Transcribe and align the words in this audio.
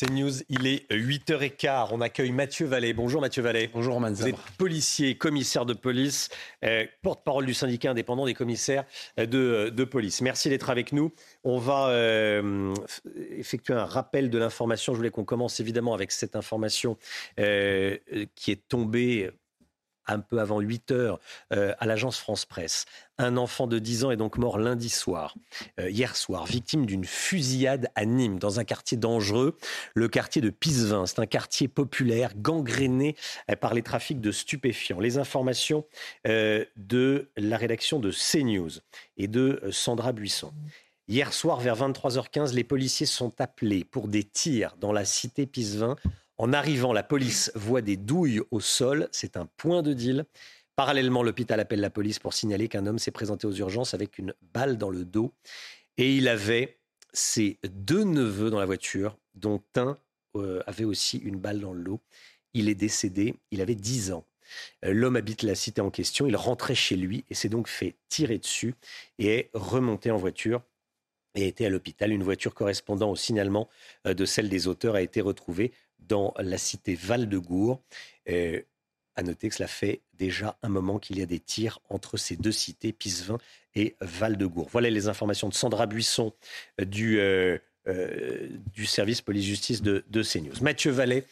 C'est 0.00 0.12
News, 0.12 0.30
il 0.48 0.68
est 0.68 0.88
8h15. 0.92 1.88
On 1.90 2.00
accueille 2.00 2.30
Mathieu 2.30 2.66
Vallée. 2.66 2.92
Bonjour 2.92 3.20
Mathieu 3.20 3.42
Vallée. 3.42 3.68
Bonjour 3.74 3.94
Roman 3.94 4.12
Vous 4.12 4.28
êtes 4.28 4.36
policier, 4.56 5.16
commissaire 5.16 5.66
de 5.66 5.72
police, 5.74 6.28
euh, 6.64 6.86
porte-parole 7.02 7.46
du 7.46 7.52
syndicat 7.52 7.90
indépendant 7.90 8.24
des 8.24 8.34
commissaires 8.34 8.84
euh, 9.18 9.26
de, 9.26 9.70
de 9.70 9.84
police. 9.84 10.20
Merci 10.20 10.50
d'être 10.50 10.70
avec 10.70 10.92
nous. 10.92 11.10
On 11.42 11.58
va 11.58 11.88
euh, 11.88 12.72
effectuer 13.36 13.74
un 13.74 13.86
rappel 13.86 14.30
de 14.30 14.38
l'information. 14.38 14.92
Je 14.92 14.98
voulais 14.98 15.10
qu'on 15.10 15.24
commence 15.24 15.58
évidemment 15.58 15.94
avec 15.94 16.12
cette 16.12 16.36
information 16.36 16.96
euh, 17.40 17.96
qui 18.36 18.52
est 18.52 18.68
tombée 18.68 19.32
un 20.08 20.20
peu 20.20 20.40
avant 20.40 20.60
8 20.60 20.90
heures 20.90 21.20
euh, 21.52 21.74
à 21.78 21.86
l'agence 21.86 22.18
France 22.18 22.44
Presse. 22.44 22.86
Un 23.18 23.36
enfant 23.36 23.66
de 23.66 23.78
10 23.78 24.04
ans 24.04 24.10
est 24.10 24.16
donc 24.16 24.38
mort 24.38 24.58
lundi 24.58 24.88
soir, 24.88 25.34
euh, 25.80 25.90
hier 25.90 26.16
soir, 26.16 26.46
victime 26.46 26.86
d'une 26.86 27.04
fusillade 27.04 27.88
à 27.94 28.04
Nîmes, 28.04 28.38
dans 28.38 28.60
un 28.60 28.64
quartier 28.64 28.96
dangereux, 28.96 29.56
le 29.94 30.08
quartier 30.08 30.40
de 30.40 30.50
Pisevin. 30.50 31.06
C'est 31.06 31.18
un 31.18 31.26
quartier 31.26 31.68
populaire, 31.68 32.32
gangréné 32.36 33.16
euh, 33.50 33.56
par 33.56 33.74
les 33.74 33.82
trafics 33.82 34.20
de 34.20 34.32
stupéfiants. 34.32 35.00
Les 35.00 35.18
informations 35.18 35.84
de 36.24 37.30
la 37.36 37.56
rédaction 37.56 37.98
de 37.98 38.10
CNews 38.10 38.80
et 39.16 39.28
de 39.28 39.60
Sandra 39.70 40.12
Buisson. 40.12 40.52
Hier 41.08 41.32
soir, 41.32 41.60
vers 41.60 41.76
23h15, 41.76 42.52
les 42.52 42.64
policiers 42.64 43.06
sont 43.06 43.40
appelés 43.40 43.84
pour 43.84 44.08
des 44.08 44.24
tirs 44.24 44.76
dans 44.78 44.92
la 44.92 45.06
cité 45.06 45.46
Pisevin 45.46 45.96
en 46.38 46.52
arrivant, 46.52 46.92
la 46.92 47.02
police 47.02 47.50
voit 47.54 47.82
des 47.82 47.96
douilles 47.96 48.40
au 48.50 48.60
sol. 48.60 49.08
C'est 49.10 49.36
un 49.36 49.46
point 49.56 49.82
de 49.82 49.92
deal. 49.92 50.24
Parallèlement, 50.76 51.24
l'hôpital 51.24 51.58
appelle 51.58 51.80
la 51.80 51.90
police 51.90 52.20
pour 52.20 52.32
signaler 52.32 52.68
qu'un 52.68 52.86
homme 52.86 53.00
s'est 53.00 53.10
présenté 53.10 53.48
aux 53.48 53.52
urgences 53.52 53.94
avec 53.94 54.18
une 54.18 54.32
balle 54.54 54.78
dans 54.78 54.90
le 54.90 55.04
dos. 55.04 55.34
Et 55.96 56.16
il 56.16 56.28
avait 56.28 56.78
ses 57.12 57.58
deux 57.64 58.04
neveux 58.04 58.50
dans 58.50 58.60
la 58.60 58.66
voiture, 58.66 59.18
dont 59.34 59.60
un 59.74 59.98
euh, 60.36 60.62
avait 60.66 60.84
aussi 60.84 61.18
une 61.18 61.36
balle 61.36 61.58
dans 61.58 61.72
le 61.72 61.82
dos. 61.82 62.00
Il 62.54 62.68
est 62.68 62.76
décédé, 62.76 63.34
il 63.50 63.60
avait 63.60 63.74
10 63.74 64.12
ans. 64.12 64.24
Euh, 64.84 64.92
L'homme 64.92 65.16
habite 65.16 65.42
la 65.42 65.56
cité 65.56 65.80
en 65.80 65.90
question, 65.90 66.26
il 66.26 66.36
rentrait 66.36 66.76
chez 66.76 66.96
lui 66.96 67.24
et 67.28 67.34
s'est 67.34 67.48
donc 67.48 67.66
fait 67.66 67.96
tirer 68.08 68.38
dessus 68.38 68.74
et 69.18 69.26
est 69.26 69.50
remonté 69.54 70.12
en 70.12 70.16
voiture 70.16 70.62
et 71.34 71.48
était 71.48 71.66
à 71.66 71.70
l'hôpital. 71.70 72.12
Une 72.12 72.22
voiture 72.22 72.54
correspondant 72.54 73.10
au 73.10 73.16
signalement 73.16 73.68
euh, 74.06 74.14
de 74.14 74.24
celle 74.24 74.48
des 74.48 74.68
auteurs 74.68 74.94
a 74.94 75.02
été 75.02 75.20
retrouvée 75.20 75.72
dans 76.00 76.34
la 76.38 76.58
cité 76.58 76.94
Val-de-Gour. 76.94 77.80
Euh, 78.28 78.62
à 79.18 79.22
noter 79.24 79.48
que 79.48 79.56
cela 79.56 79.66
fait 79.66 80.00
déjà 80.14 80.56
un 80.62 80.68
moment 80.68 81.00
qu'il 81.00 81.18
y 81.18 81.22
a 81.22 81.26
des 81.26 81.40
tirs 81.40 81.80
entre 81.90 82.16
ces 82.16 82.36
deux 82.36 82.52
cités, 82.52 82.92
Pisevin 82.92 83.38
et 83.74 83.96
Val-de-Gour. 84.00 84.68
Voilà 84.70 84.90
les 84.90 85.08
informations 85.08 85.48
de 85.48 85.54
Sandra 85.54 85.86
Buisson 85.86 86.32
euh, 86.80 86.84
du, 86.84 87.18
euh, 87.18 87.58
euh, 87.88 88.48
du 88.72 88.86
service 88.86 89.20
police-justice 89.20 89.82
de, 89.82 90.04
de 90.08 90.22
CNews. 90.22 90.62
Mathieu 90.62 90.92
Vallet, 90.92 91.24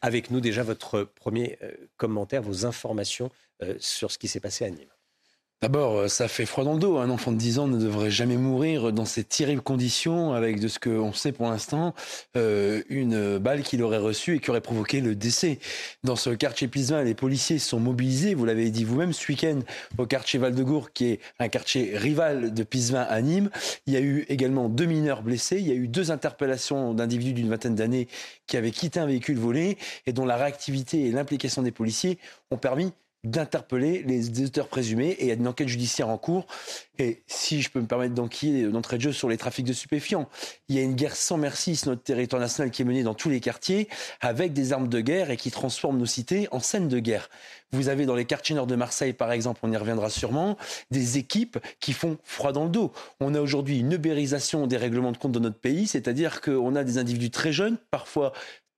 avec 0.00 0.30
nous 0.30 0.40
déjà 0.40 0.62
votre 0.62 1.02
premier 1.02 1.58
commentaire, 1.96 2.42
vos 2.42 2.66
informations 2.66 3.30
sur 3.78 4.12
ce 4.12 4.18
qui 4.18 4.28
s'est 4.28 4.38
passé 4.38 4.64
à 4.64 4.70
Nîmes. 4.70 4.97
D'abord, 5.60 5.96
euh, 5.96 6.08
ça 6.08 6.28
fait 6.28 6.46
froid 6.46 6.62
dans 6.62 6.74
le 6.74 6.78
dos. 6.78 6.98
Un 6.98 7.10
enfant 7.10 7.32
de 7.32 7.36
10 7.36 7.58
ans 7.58 7.66
ne 7.66 7.78
devrait 7.78 8.12
jamais 8.12 8.36
mourir 8.36 8.92
dans 8.92 9.04
ces 9.04 9.24
terribles 9.24 9.60
conditions, 9.60 10.32
avec 10.32 10.60
de 10.60 10.68
ce 10.68 10.78
qu'on 10.78 11.12
sait 11.12 11.32
pour 11.32 11.50
l'instant, 11.50 11.96
euh, 12.36 12.82
une 12.88 13.38
balle 13.38 13.64
qu'il 13.64 13.82
aurait 13.82 13.98
reçue 13.98 14.36
et 14.36 14.38
qui 14.38 14.50
aurait 14.50 14.60
provoqué 14.60 15.00
le 15.00 15.16
décès. 15.16 15.58
Dans 16.04 16.14
ce 16.14 16.30
quartier 16.30 16.68
Pisevin, 16.68 17.02
les 17.02 17.14
policiers 17.14 17.58
sont 17.58 17.80
mobilisés, 17.80 18.34
vous 18.34 18.44
l'avez 18.44 18.70
dit 18.70 18.84
vous-même, 18.84 19.12
ce 19.12 19.32
week-end, 19.32 19.58
au 19.98 20.06
quartier 20.06 20.38
Val-de-Gour, 20.38 20.92
qui 20.92 21.06
est 21.06 21.20
un 21.40 21.48
quartier 21.48 21.98
rival 21.98 22.54
de 22.54 22.62
Pisevin 22.62 23.02
à 23.02 23.20
Nîmes. 23.20 23.50
Il 23.88 23.94
y 23.94 23.96
a 23.96 24.00
eu 24.00 24.26
également 24.28 24.68
deux 24.68 24.86
mineurs 24.86 25.22
blessés. 25.22 25.58
Il 25.58 25.66
y 25.66 25.72
a 25.72 25.74
eu 25.74 25.88
deux 25.88 26.12
interpellations 26.12 26.94
d'individus 26.94 27.32
d'une 27.32 27.48
vingtaine 27.48 27.74
d'années 27.74 28.06
qui 28.46 28.56
avaient 28.56 28.70
quitté 28.70 29.00
un 29.00 29.06
véhicule 29.06 29.38
volé 29.38 29.76
et 30.06 30.12
dont 30.12 30.24
la 30.24 30.36
réactivité 30.36 31.06
et 31.06 31.10
l'implication 31.10 31.62
des 31.62 31.72
policiers 31.72 32.18
ont 32.52 32.58
permis 32.58 32.92
d'interpeller 33.24 34.04
les 34.04 34.44
auteurs 34.44 34.68
présumés 34.68 35.10
et 35.10 35.24
il 35.24 35.28
y 35.28 35.30
a 35.30 35.34
une 35.34 35.48
enquête 35.48 35.68
judiciaire 35.68 36.08
en 36.08 36.18
cours. 36.18 36.46
Et 36.98 37.22
si 37.26 37.62
je 37.62 37.70
peux 37.70 37.80
me 37.80 37.86
permettre 37.86 38.14
d'enquiller 38.14 38.68
d'entrée 38.68 38.96
de 38.96 39.02
jeu 39.02 39.12
sur 39.12 39.28
les 39.28 39.36
trafics 39.36 39.66
de 39.66 39.72
stupéfiants, 39.72 40.28
il 40.68 40.76
y 40.76 40.78
a 40.78 40.82
une 40.82 40.94
guerre 40.94 41.16
sans 41.16 41.36
merci 41.36 41.76
sur 41.76 41.88
notre 41.88 42.02
territoire 42.02 42.40
national 42.40 42.70
qui 42.70 42.82
est 42.82 42.84
menée 42.84 43.02
dans 43.02 43.14
tous 43.14 43.28
les 43.28 43.40
quartiers 43.40 43.88
avec 44.20 44.52
des 44.52 44.72
armes 44.72 44.88
de 44.88 45.00
guerre 45.00 45.30
et 45.30 45.36
qui 45.36 45.50
transforme 45.50 45.98
nos 45.98 46.06
cités 46.06 46.48
en 46.52 46.60
scènes 46.60 46.88
de 46.88 46.98
guerre. 46.98 47.28
Vous 47.72 47.88
avez 47.88 48.06
dans 48.06 48.14
les 48.14 48.24
quartiers 48.24 48.54
nord 48.54 48.66
de 48.66 48.76
Marseille, 48.76 49.12
par 49.12 49.30
exemple, 49.30 49.60
on 49.62 49.70
y 49.70 49.76
reviendra 49.76 50.08
sûrement, 50.08 50.56
des 50.90 51.18
équipes 51.18 51.58
qui 51.80 51.92
font 51.92 52.18
froid 52.24 52.52
dans 52.52 52.64
le 52.64 52.70
dos. 52.70 52.92
On 53.20 53.34
a 53.34 53.40
aujourd'hui 53.40 53.80
une 53.80 53.92
ubérisation 53.92 54.66
des 54.66 54.78
règlements 54.78 55.12
de 55.12 55.18
compte 55.18 55.32
de 55.32 55.38
notre 55.38 55.58
pays, 55.58 55.86
c'est-à-dire 55.86 56.40
qu'on 56.40 56.74
a 56.76 56.84
des 56.84 56.98
individus 56.98 57.30
très 57.30 57.52
jeunes, 57.52 57.76
parfois 57.90 58.32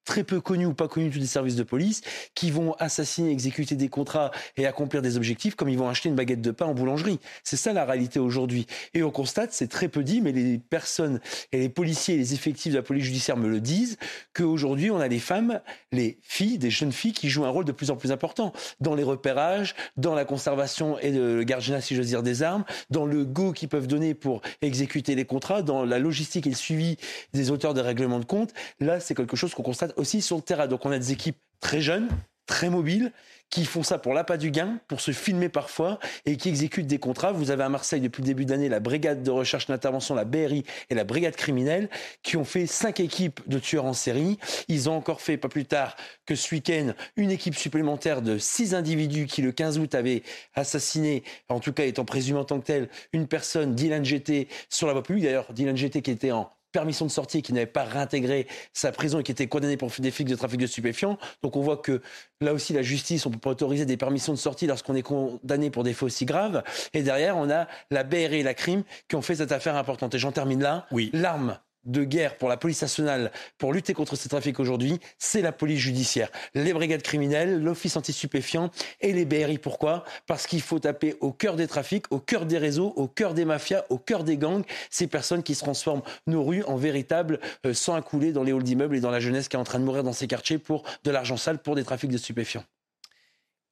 très 0.04 0.24
peu 0.24 0.40
connus 0.40 0.66
ou 0.66 0.74
pas 0.74 0.88
connus 0.88 1.10
les 1.10 1.26
services 1.26 1.56
de 1.56 1.62
police, 1.62 2.02
qui 2.34 2.50
vont 2.50 2.74
assassiner, 2.78 3.30
exécuter 3.30 3.74
des 3.76 3.88
contrats 3.88 4.30
et 4.56 4.66
accomplir 4.66 5.02
des 5.02 5.16
objectifs 5.16 5.54
comme 5.54 5.68
ils 5.68 5.78
vont 5.78 5.88
acheter 5.88 6.08
une 6.08 6.14
baguette 6.14 6.40
de 6.40 6.50
pain 6.50 6.66
en 6.66 6.74
boulangerie. 6.74 7.20
C'est 7.44 7.56
ça 7.56 7.72
la 7.72 7.84
réalité 7.84 8.18
aujourd'hui. 8.18 8.66
Et 8.94 9.02
on 9.02 9.10
constate, 9.10 9.52
c'est 9.52 9.68
très 9.68 9.88
peu 9.88 10.02
dit, 10.02 10.20
mais 10.20 10.32
les 10.32 10.58
personnes 10.58 11.20
et 11.52 11.58
les 11.58 11.68
policiers 11.68 12.14
et 12.14 12.18
les 12.18 12.34
effectifs 12.34 12.72
de 12.72 12.78
la 12.78 12.82
police 12.82 13.04
judiciaire 13.04 13.36
me 13.36 13.48
le 13.48 13.60
disent, 13.60 13.98
qu'aujourd'hui 14.34 14.90
on 14.90 15.00
a 15.00 15.08
des 15.08 15.18
femmes, 15.18 15.60
les 15.92 16.18
filles, 16.22 16.58
des 16.58 16.70
jeunes 16.70 16.92
filles 16.92 17.12
qui 17.12 17.28
jouent 17.28 17.44
un 17.44 17.50
rôle 17.50 17.64
de 17.64 17.72
plus 17.72 17.90
en 17.90 17.96
plus 17.96 18.12
important 18.12 18.52
dans 18.80 18.94
les 18.94 19.02
repérages, 19.02 19.74
dans 19.96 20.14
la 20.14 20.24
conservation 20.24 20.98
et 20.98 21.10
le 21.10 21.42
gardiennat, 21.44 21.80
si 21.80 21.94
j'ose 21.94 22.06
dire, 22.06 22.22
des 22.22 22.42
armes, 22.42 22.64
dans 22.90 23.06
le 23.06 23.24
go 23.24 23.52
qu'ils 23.52 23.68
peuvent 23.68 23.86
donner 23.86 24.14
pour 24.14 24.40
exécuter 24.62 25.14
les 25.14 25.24
contrats, 25.24 25.62
dans 25.62 25.84
la 25.84 25.98
logistique 25.98 26.46
et 26.46 26.50
le 26.50 26.56
suivi 26.56 26.96
des 27.32 27.50
auteurs 27.50 27.74
des 27.74 27.80
règlements 27.80 28.20
de 28.20 28.24
compte. 28.24 28.52
Là, 28.80 29.00
c'est 29.00 29.14
quelque 29.14 29.36
chose 29.36 29.54
qu'on 29.54 29.62
constate 29.62 29.89
aussi 29.96 30.22
sur 30.22 30.36
le 30.36 30.42
terrain. 30.42 30.66
Donc 30.66 30.86
on 30.86 30.90
a 30.90 30.98
des 30.98 31.12
équipes 31.12 31.38
très 31.60 31.80
jeunes, 31.80 32.08
très 32.46 32.70
mobiles, 32.70 33.12
qui 33.50 33.64
font 33.64 33.82
ça 33.82 33.98
pour 33.98 34.14
l'appât 34.14 34.36
du 34.36 34.50
gain, 34.50 34.78
pour 34.86 35.00
se 35.00 35.10
filmer 35.10 35.48
parfois, 35.48 35.98
et 36.24 36.36
qui 36.36 36.48
exécutent 36.48 36.86
des 36.86 36.98
contrats. 36.98 37.32
Vous 37.32 37.50
avez 37.50 37.64
à 37.64 37.68
Marseille, 37.68 38.00
depuis 38.00 38.22
le 38.22 38.26
début 38.26 38.44
d'année, 38.44 38.68
la 38.68 38.80
brigade 38.80 39.22
de 39.22 39.30
recherche 39.30 39.66
d'intervention, 39.66 40.14
la 40.14 40.24
BRI 40.24 40.64
et 40.88 40.94
la 40.94 41.04
brigade 41.04 41.34
criminelle, 41.34 41.90
qui 42.22 42.36
ont 42.36 42.44
fait 42.44 42.66
cinq 42.66 43.00
équipes 43.00 43.40
de 43.48 43.58
tueurs 43.58 43.84
en 43.84 43.92
série. 43.92 44.38
Ils 44.68 44.88
ont 44.88 44.94
encore 44.94 45.20
fait, 45.20 45.36
pas 45.36 45.48
plus 45.48 45.64
tard 45.64 45.96
que 46.26 46.36
ce 46.36 46.54
week-end, 46.54 46.92
une 47.16 47.32
équipe 47.32 47.56
supplémentaire 47.56 48.22
de 48.22 48.38
six 48.38 48.72
individus 48.74 49.26
qui, 49.26 49.42
le 49.42 49.50
15 49.50 49.78
août, 49.78 49.94
avaient 49.96 50.22
assassiné, 50.54 51.24
en 51.48 51.58
tout 51.58 51.72
cas 51.72 51.84
étant 51.84 52.04
présumé 52.04 52.38
en 52.38 52.44
tant 52.44 52.60
que 52.60 52.66
tel, 52.66 52.88
une 53.12 53.26
personne, 53.26 53.74
Dylan 53.74 54.04
GT, 54.04 54.48
sur 54.68 54.86
la 54.86 54.92
voie 54.92 55.02
publique. 55.02 55.24
D'ailleurs, 55.24 55.52
Dylan 55.52 55.76
GT 55.76 56.02
qui 56.02 56.12
était 56.12 56.30
en 56.30 56.52
permission 56.72 57.06
de 57.06 57.10
sortie, 57.10 57.42
qui 57.42 57.52
n'avait 57.52 57.66
pas 57.66 57.84
réintégré 57.84 58.46
sa 58.72 58.92
prison 58.92 59.20
et 59.20 59.22
qui 59.22 59.32
était 59.32 59.46
condamné 59.46 59.76
pour 59.76 59.90
des 59.98 60.10
flics 60.10 60.28
de 60.28 60.36
trafic 60.36 60.60
de 60.60 60.66
stupéfiants. 60.66 61.18
Donc 61.42 61.56
on 61.56 61.60
voit 61.60 61.76
que 61.76 62.00
là 62.40 62.52
aussi 62.52 62.72
la 62.72 62.82
justice, 62.82 63.26
on 63.26 63.30
peut 63.30 63.38
pas 63.38 63.50
autoriser 63.50 63.86
des 63.86 63.96
permissions 63.96 64.32
de 64.32 64.38
sortie 64.38 64.66
lorsqu'on 64.66 64.94
est 64.94 65.02
condamné 65.02 65.70
pour 65.70 65.84
des 65.84 65.92
faits 65.92 66.04
aussi 66.04 66.24
graves. 66.24 66.62
Et 66.94 67.02
derrière, 67.02 67.36
on 67.36 67.50
a 67.50 67.66
la 67.90 68.04
BRI 68.04 68.40
et 68.40 68.42
la 68.42 68.54
crime 68.54 68.84
qui 69.08 69.16
ont 69.16 69.22
fait 69.22 69.36
cette 69.36 69.52
affaire 69.52 69.76
importante. 69.76 70.14
Et 70.14 70.18
j'en 70.18 70.32
termine 70.32 70.62
là. 70.62 70.86
Oui. 70.90 71.10
L'arme 71.12 71.58
de 71.90 72.04
guerre 72.04 72.36
pour 72.36 72.48
la 72.48 72.56
police 72.56 72.82
nationale 72.82 73.32
pour 73.58 73.72
lutter 73.72 73.94
contre 73.94 74.16
ces 74.16 74.28
trafics 74.28 74.58
aujourd'hui, 74.60 75.00
c'est 75.18 75.42
la 75.42 75.52
police 75.52 75.80
judiciaire. 75.80 76.30
Les 76.54 76.72
brigades 76.72 77.02
criminelles, 77.02 77.62
l'office 77.62 77.96
anti-stupéfiant 77.96 78.70
et 79.00 79.12
les 79.12 79.24
BRI. 79.24 79.58
Pourquoi? 79.58 80.04
Parce 80.26 80.46
qu'il 80.46 80.62
faut 80.62 80.78
taper 80.78 81.16
au 81.20 81.32
cœur 81.32 81.56
des 81.56 81.66
trafics, 81.66 82.10
au 82.10 82.18
cœur 82.18 82.46
des 82.46 82.58
réseaux, 82.58 82.92
au 82.96 83.08
cœur 83.08 83.34
des 83.34 83.44
mafias, 83.44 83.84
au 83.88 83.98
cœur 83.98 84.24
des 84.24 84.36
gangs, 84.36 84.64
ces 84.90 85.06
personnes 85.06 85.42
qui 85.42 85.54
se 85.54 85.60
transforment 85.60 86.02
nos 86.26 86.44
rues 86.44 86.62
en 86.64 86.76
véritables 86.76 87.40
euh, 87.66 87.74
sangs 87.74 87.94
à 87.94 88.02
couler 88.02 88.32
dans 88.32 88.42
les 88.42 88.52
halls 88.52 88.62
d'immeubles 88.62 88.96
et 88.96 89.00
dans 89.00 89.10
la 89.10 89.20
jeunesse 89.20 89.48
qui 89.48 89.56
est 89.56 89.60
en 89.60 89.64
train 89.64 89.78
de 89.78 89.84
mourir 89.84 90.04
dans 90.04 90.12
ces 90.12 90.26
quartiers 90.26 90.58
pour 90.58 90.84
de 91.04 91.10
l'argent 91.10 91.36
sale, 91.36 91.58
pour 91.58 91.74
des 91.74 91.84
trafics 91.84 92.10
de 92.10 92.18
stupéfiants. 92.18 92.64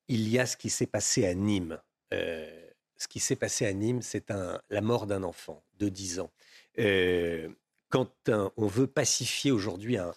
Il 0.09 0.29
y 0.29 0.39
a 0.39 0.47
ce 0.47 0.57
qui 0.57 0.71
s'est 0.71 0.87
passé 0.87 1.27
à 1.27 1.35
Nîmes. 1.35 1.79
Euh, 2.15 2.49
ce 2.97 3.07
qui 3.07 3.21
s'est 3.21 3.37
passé 3.37 3.67
à 3.67 3.73
Nîmes, 3.73 4.03
c'est 4.03 4.31
la 4.71 4.81
mort 4.81 5.07
d'un 5.07 5.23
enfant 5.23 5.63
de 5.79 5.89
10 5.89 6.21
ans. 6.21 6.31
Euh, 6.79 7.49
quand 7.89 8.11
un- 8.29 8.53
on 8.57 8.67
veut 8.67 8.87
pacifier 8.87 9.51
aujourd'hui 9.51 9.97
un, 9.97 10.13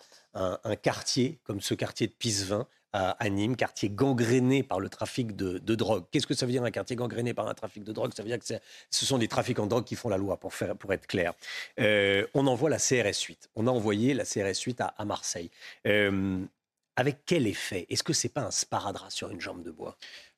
quartier 0.81 1.39
comme 1.43 1.61
ce 1.61 1.73
quartier 1.73 2.07
de 2.07 2.13
Pisevin, 2.13 2.67
à, 2.93 3.29
Nîmes, 3.29 3.55
quartier 3.55 3.89
gangréné 3.89 4.63
par 4.63 4.79
le 4.79 4.89
trafic 4.89 5.35
de, 5.35 5.75
drogue. 5.75 6.03
Qu'est-ce 6.11 6.27
que 6.27 6.33
ça 6.33 6.45
veut 6.45 6.51
dire 6.51 6.63
un 6.63 6.71
quartier 6.71 6.95
gangréné 6.95 7.33
par 7.33 7.47
un 7.47 7.53
trafic 7.53 7.83
de 7.83 7.93
drogue? 7.93 8.11
Ça 8.15 8.21
veut 8.21 8.29
dire 8.29 8.39
que 8.39 8.45
ce 8.89 9.05
sont 9.05 9.17
des 9.17 9.27
trafiquants 9.27 9.63
de 9.63 9.69
drogue 9.69 9.85
qui 9.85 9.95
font 9.95 10.09
la 10.09 10.17
loi, 10.17 10.37
pour 10.37 10.51
être 10.93 11.07
clair. 11.07 11.33
Euh, 11.79 12.27
on 12.33 12.47
envoie 12.47 12.69
la 12.69 12.79
CRS 12.79 13.21
8. 13.27 13.49
On 13.55 13.67
a 13.67 13.71
envoyé 13.71 14.13
la 14.13 14.25
CRS 14.25 14.61
8 14.65 14.81
à, 14.81 15.05
Marseille. 15.05 15.49
Euh, 15.87 16.43
avec 16.97 17.19
quel 17.25 17.47
effet? 17.47 17.85
Est-ce 17.89 18.03
que 18.03 18.13
c'est 18.13 18.29
pas 18.29 18.41
un 18.41 18.51
sparadrap 18.51 19.11
sur 19.11 19.29
une 19.29 19.39
jambe 19.39 19.63
de 19.63 19.71
bois? 19.71 19.95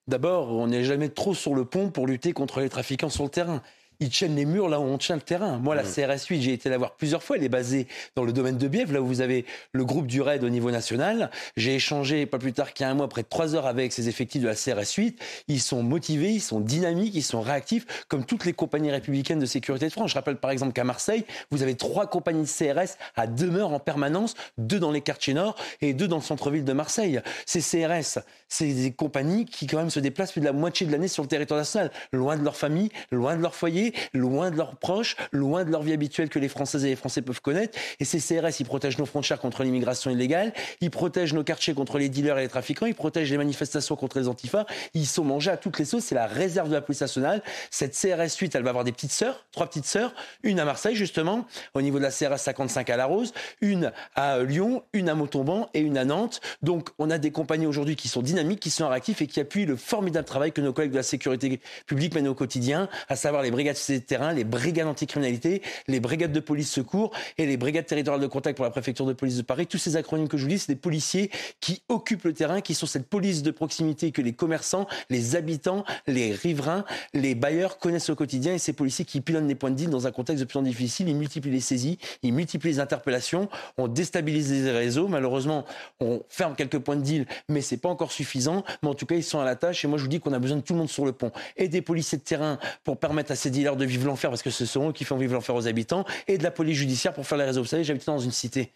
D'abord, 0.07 0.49
on 0.49 0.67
n'est 0.67 0.83
jamais 0.83 1.09
trop 1.09 1.33
sur 1.33 1.55
le 1.55 1.65
pont 1.65 1.89
pour 1.89 2.05
lutter 2.07 2.33
contre 2.33 2.59
les 2.59 2.69
trafiquants 2.69 3.09
sur 3.09 3.23
le 3.23 3.29
terrain 3.29 3.63
ils 3.99 4.09
tiennent 4.09 4.35
les 4.35 4.45
murs 4.45 4.69
là 4.69 4.79
où 4.79 4.83
on 4.83 4.97
tient 4.97 5.15
le 5.15 5.21
terrain. 5.21 5.57
Moi, 5.57 5.75
la 5.75 5.83
mm. 5.83 5.85
CRS 5.85 6.25
8, 6.27 6.41
j'ai 6.41 6.53
été 6.53 6.69
la 6.69 6.77
voir 6.77 6.95
plusieurs 6.95 7.23
fois. 7.23 7.37
Elle 7.37 7.43
est 7.43 7.49
basée 7.49 7.87
dans 8.15 8.23
le 8.23 8.33
domaine 8.33 8.57
de 8.57 8.67
Bièvre, 8.67 8.93
là 8.93 9.01
où 9.01 9.05
vous 9.05 9.21
avez 9.21 9.45
le 9.71 9.85
groupe 9.85 10.07
du 10.07 10.21
RAID 10.21 10.43
au 10.43 10.49
niveau 10.49 10.71
national. 10.71 11.29
J'ai 11.57 11.75
échangé 11.75 12.25
pas 12.25 12.39
plus 12.39 12.53
tard 12.53 12.73
qu'il 12.73 12.85
y 12.85 12.87
a 12.87 12.91
un 12.91 12.95
mois, 12.95 13.09
près 13.09 13.23
de 13.23 13.27
trois 13.27 13.55
heures 13.55 13.67
avec 13.67 13.93
ces 13.93 14.09
effectifs 14.09 14.41
de 14.41 14.47
la 14.47 14.55
CRS 14.55 14.93
8. 14.97 15.19
Ils 15.47 15.61
sont 15.61 15.83
motivés, 15.83 16.31
ils 16.31 16.41
sont 16.41 16.59
dynamiques, 16.59 17.15
ils 17.15 17.23
sont 17.23 17.41
réactifs, 17.41 18.05
comme 18.07 18.25
toutes 18.25 18.45
les 18.45 18.53
compagnies 18.53 18.91
républicaines 18.91 19.39
de 19.39 19.45
sécurité 19.45 19.87
de 19.87 19.91
France. 19.91 20.11
Je 20.11 20.15
rappelle 20.15 20.37
par 20.37 20.51
exemple 20.51 20.73
qu'à 20.73 20.83
Marseille, 20.83 21.25
vous 21.51 21.61
avez 21.61 21.75
trois 21.75 22.07
compagnies 22.07 22.43
de 22.43 22.47
CRS 22.47 22.97
à 23.15 23.27
demeure 23.27 23.73
en 23.73 23.79
permanence, 23.79 24.35
deux 24.57 24.79
dans 24.79 24.91
les 24.91 25.01
quartiers 25.01 25.33
nord 25.33 25.55
et 25.81 25.93
deux 25.93 26.07
dans 26.07 26.17
le 26.17 26.21
centre-ville 26.21 26.65
de 26.65 26.73
Marseille. 26.73 27.21
Ces 27.45 27.61
CRS, 27.61 28.19
c'est 28.47 28.73
des 28.73 28.91
compagnies 28.91 29.45
qui 29.45 29.67
quand 29.67 29.77
même 29.77 29.89
se 29.89 29.99
déplacent 29.99 30.31
plus 30.31 30.41
de 30.41 30.45
la 30.45 30.53
moitié 30.53 30.85
de 30.85 30.91
l'année 30.91 31.07
sur 31.07 31.23
le 31.23 31.29
territoire 31.29 31.59
national, 31.59 31.91
loin 32.11 32.37
de 32.37 32.43
leur 32.43 32.55
famille, 32.55 32.89
loin 33.11 33.35
de 33.35 33.41
leur 33.41 33.55
foyer 33.55 33.82
loin 34.13 34.51
de 34.51 34.55
leurs 34.55 34.75
proches, 34.75 35.15
loin 35.31 35.65
de 35.65 35.71
leur 35.71 35.81
vie 35.81 35.93
habituelle 35.93 36.29
que 36.29 36.39
les 36.39 36.47
Françaises 36.47 36.85
et 36.85 36.89
les 36.89 36.95
Français 36.95 37.21
peuvent 37.21 37.41
connaître. 37.41 37.77
Et 37.99 38.05
ces 38.05 38.19
CRS, 38.19 38.59
ils 38.59 38.65
protègent 38.65 38.97
nos 38.97 39.05
frontières 39.05 39.39
contre 39.39 39.63
l'immigration 39.63 40.11
illégale, 40.11 40.53
ils 40.79 40.91
protègent 40.91 41.33
nos 41.33 41.43
quartiers 41.43 41.73
contre 41.73 41.97
les 41.97 42.09
dealers 42.09 42.37
et 42.37 42.43
les 42.43 42.47
trafiquants, 42.47 42.85
ils 42.85 42.95
protègent 42.95 43.31
les 43.31 43.37
manifestations 43.37 43.95
contre 43.95 44.19
les 44.19 44.27
antifas. 44.27 44.65
Ils 44.93 45.07
sont 45.07 45.23
mangés 45.23 45.51
à 45.51 45.57
toutes 45.57 45.79
les 45.79 45.85
sauces. 45.85 46.05
C'est 46.05 46.15
la 46.15 46.27
réserve 46.27 46.69
de 46.69 46.73
la 46.73 46.81
police 46.81 47.01
nationale. 47.01 47.41
Cette 47.71 47.93
CRS 47.93 48.37
8, 48.37 48.55
elle 48.55 48.63
va 48.63 48.69
avoir 48.69 48.83
des 48.83 48.91
petites 48.91 49.11
sœurs, 49.11 49.45
trois 49.51 49.67
petites 49.67 49.85
sœurs, 49.85 50.13
une 50.43 50.59
à 50.59 50.65
Marseille 50.65 50.95
justement, 50.95 51.45
au 51.73 51.81
niveau 51.81 51.97
de 51.97 52.03
la 52.03 52.11
CRS 52.11 52.37
55 52.37 52.89
à 52.89 52.97
La 52.97 53.05
Rose, 53.05 53.33
une 53.61 53.91
à 54.15 54.39
Lyon, 54.39 54.83
une 54.93 55.09
à 55.09 55.15
Montauban 55.15 55.69
et 55.73 55.79
une 55.79 55.97
à 55.97 56.05
Nantes. 56.05 56.41
Donc 56.61 56.89
on 56.99 57.09
a 57.09 57.17
des 57.17 57.31
compagnies 57.31 57.65
aujourd'hui 57.65 57.95
qui 57.95 58.07
sont 58.07 58.21
dynamiques, 58.21 58.59
qui 58.59 58.69
sont 58.69 58.87
réactifs 58.87 59.21
et 59.21 59.27
qui 59.27 59.39
appuient 59.39 59.65
le 59.65 59.75
formidable 59.75 60.25
travail 60.25 60.51
que 60.51 60.61
nos 60.61 60.73
collègues 60.73 60.91
de 60.91 60.97
la 60.97 61.03
sécurité 61.03 61.59
publique 61.85 62.13
mènent 62.15 62.27
au 62.27 62.35
quotidien, 62.35 62.89
à 63.09 63.15
savoir 63.15 63.43
les 63.43 63.51
brigades 63.51 63.72
terrain, 64.05 64.33
les 64.33 64.43
brigades 64.43 64.87
anticriminalité, 64.87 65.61
les 65.87 65.99
brigades 65.99 66.31
de 66.31 66.39
police 66.39 66.71
secours 66.71 67.11
et 67.37 67.45
les 67.45 67.57
brigades 67.57 67.85
territoriales 67.85 68.21
de 68.21 68.27
contact 68.27 68.55
pour 68.55 68.65
la 68.65 68.71
préfecture 68.71 69.05
de 69.05 69.13
police 69.13 69.37
de 69.37 69.41
Paris. 69.41 69.67
Tous 69.67 69.77
ces 69.77 69.95
acronymes 69.95 70.27
que 70.27 70.37
je 70.37 70.43
vous 70.43 70.49
dis, 70.49 70.59
c'est 70.59 70.73
des 70.73 70.79
policiers 70.79 71.31
qui 71.59 71.83
occupent 71.89 72.25
le 72.25 72.33
terrain, 72.33 72.61
qui 72.61 72.73
sont 72.73 72.85
cette 72.85 73.07
police 73.07 73.43
de 73.43 73.51
proximité 73.51 74.11
que 74.11 74.21
les 74.21 74.33
commerçants, 74.33 74.87
les 75.09 75.35
habitants, 75.35 75.83
les 76.07 76.33
riverains, 76.33 76.85
les 77.13 77.35
bailleurs 77.35 77.77
connaissent 77.77 78.09
au 78.09 78.15
quotidien 78.15 78.53
et 78.53 78.57
ces 78.57 78.73
policiers 78.73 79.05
qui 79.05 79.21
pilonnent 79.21 79.47
les 79.47 79.55
points 79.55 79.71
de 79.71 79.75
deal 79.75 79.89
dans 79.89 80.07
un 80.07 80.11
contexte 80.11 80.43
de 80.43 80.47
plus 80.47 80.59
en 80.59 80.63
difficile, 80.63 81.09
ils 81.09 81.15
multiplient 81.15 81.51
les 81.51 81.59
saisies, 81.59 81.97
ils 82.21 82.33
multiplient 82.33 82.71
les 82.71 82.79
interpellations, 82.79 83.49
on 83.77 83.87
déstabilise 83.87 84.51
les 84.51 84.71
réseaux. 84.71 85.07
Malheureusement, 85.07 85.65
on 85.99 86.21
ferme 86.29 86.55
quelques 86.55 86.79
points 86.79 86.95
de 86.95 87.01
deal, 87.01 87.25
mais 87.49 87.61
c'est 87.61 87.77
pas 87.77 87.89
encore 87.89 88.11
suffisant. 88.11 88.63
Mais 88.81 88.89
en 88.89 88.93
tout 88.93 89.05
cas, 89.05 89.15
ils 89.15 89.23
sont 89.23 89.39
à 89.39 89.45
la 89.45 89.55
tâche 89.55 89.83
et 89.85 89.87
moi 89.87 89.97
je 89.97 90.03
vous 90.03 90.09
dis 90.09 90.19
qu'on 90.19 90.33
a 90.33 90.39
besoin 90.39 90.57
de 90.57 90.61
tout 90.61 90.73
le 90.73 90.79
monde 90.79 90.89
sur 90.89 91.05
le 91.05 91.11
pont 91.11 91.31
et 91.57 91.67
des 91.67 91.81
policiers 91.81 92.17
de 92.17 92.23
terrain 92.23 92.59
pour 92.83 92.97
permettre 92.97 93.31
à 93.31 93.35
ces 93.35 93.49
de 93.71 93.85
vivre 93.85 94.05
l'enfer 94.05 94.29
parce 94.29 94.43
que 94.43 94.49
ce 94.49 94.65
sont 94.65 94.89
eux 94.89 94.93
qui 94.93 95.05
font 95.05 95.17
vivre 95.17 95.33
l'enfer 95.33 95.55
aux 95.55 95.67
habitants 95.67 96.05
et 96.27 96.37
de 96.37 96.43
la 96.43 96.51
police 96.51 96.77
judiciaire 96.77 97.13
pour 97.13 97.25
faire 97.25 97.37
les 97.37 97.45
réseaux. 97.45 97.61
Vous 97.61 97.67
savez, 97.67 97.83
j'habite 97.83 98.05
dans 98.05 98.19
une 98.19 98.31
cité. 98.31 98.71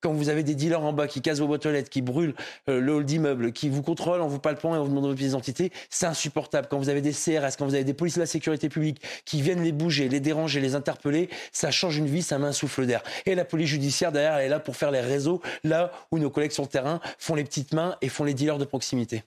Quand 0.00 0.12
vous 0.12 0.28
avez 0.28 0.42
des 0.42 0.54
dealers 0.54 0.82
en 0.82 0.92
bas 0.92 1.06
qui 1.06 1.22
cassent 1.22 1.38
vos 1.38 1.46
boîtes 1.46 1.64
aux 1.64 1.70
lettres, 1.70 1.88
qui 1.88 2.02
brûlent 2.02 2.34
euh, 2.68 2.78
le 2.78 2.92
hall 2.92 3.06
d'immeuble, 3.06 3.52
qui 3.52 3.70
vous 3.70 3.80
contrôlent 3.80 4.20
en 4.20 4.28
vous 4.28 4.38
palpant 4.38 4.74
et 4.74 4.78
en 4.78 4.82
vous 4.82 4.90
demandant 4.90 5.08
vos 5.08 5.14
pièces 5.14 5.28
d'identité, 5.28 5.72
c'est 5.88 6.04
insupportable. 6.04 6.68
Quand 6.70 6.76
vous 6.76 6.90
avez 6.90 7.00
des 7.00 7.12
CRS, 7.12 7.56
quand 7.58 7.64
vous 7.64 7.74
avez 7.74 7.84
des 7.84 7.94
polices 7.94 8.16
de 8.16 8.20
la 8.20 8.26
sécurité 8.26 8.68
publique 8.68 9.00
qui 9.24 9.40
viennent 9.40 9.62
les 9.62 9.72
bouger, 9.72 10.10
les 10.10 10.20
déranger, 10.20 10.60
les 10.60 10.74
interpeller, 10.74 11.30
ça 11.52 11.70
change 11.70 11.96
une 11.96 12.06
vie, 12.06 12.20
ça 12.20 12.38
met 12.38 12.46
un 12.46 12.52
souffle 12.52 12.84
d'air. 12.84 13.02
Et 13.24 13.34
la 13.34 13.46
police 13.46 13.70
judiciaire, 13.70 14.12
derrière, 14.12 14.36
elle 14.36 14.46
est 14.46 14.50
là 14.50 14.60
pour 14.60 14.76
faire 14.76 14.90
les 14.90 15.00
réseaux, 15.00 15.40
là 15.62 15.90
où 16.10 16.18
nos 16.18 16.28
collègues 16.28 16.52
sur 16.52 16.64
le 16.64 16.68
terrain 16.68 17.00
font 17.18 17.34
les 17.34 17.44
petites 17.44 17.72
mains 17.72 17.96
et 18.02 18.10
font 18.10 18.24
les 18.24 18.34
dealers 18.34 18.58
de 18.58 18.66
proximité 18.66 19.22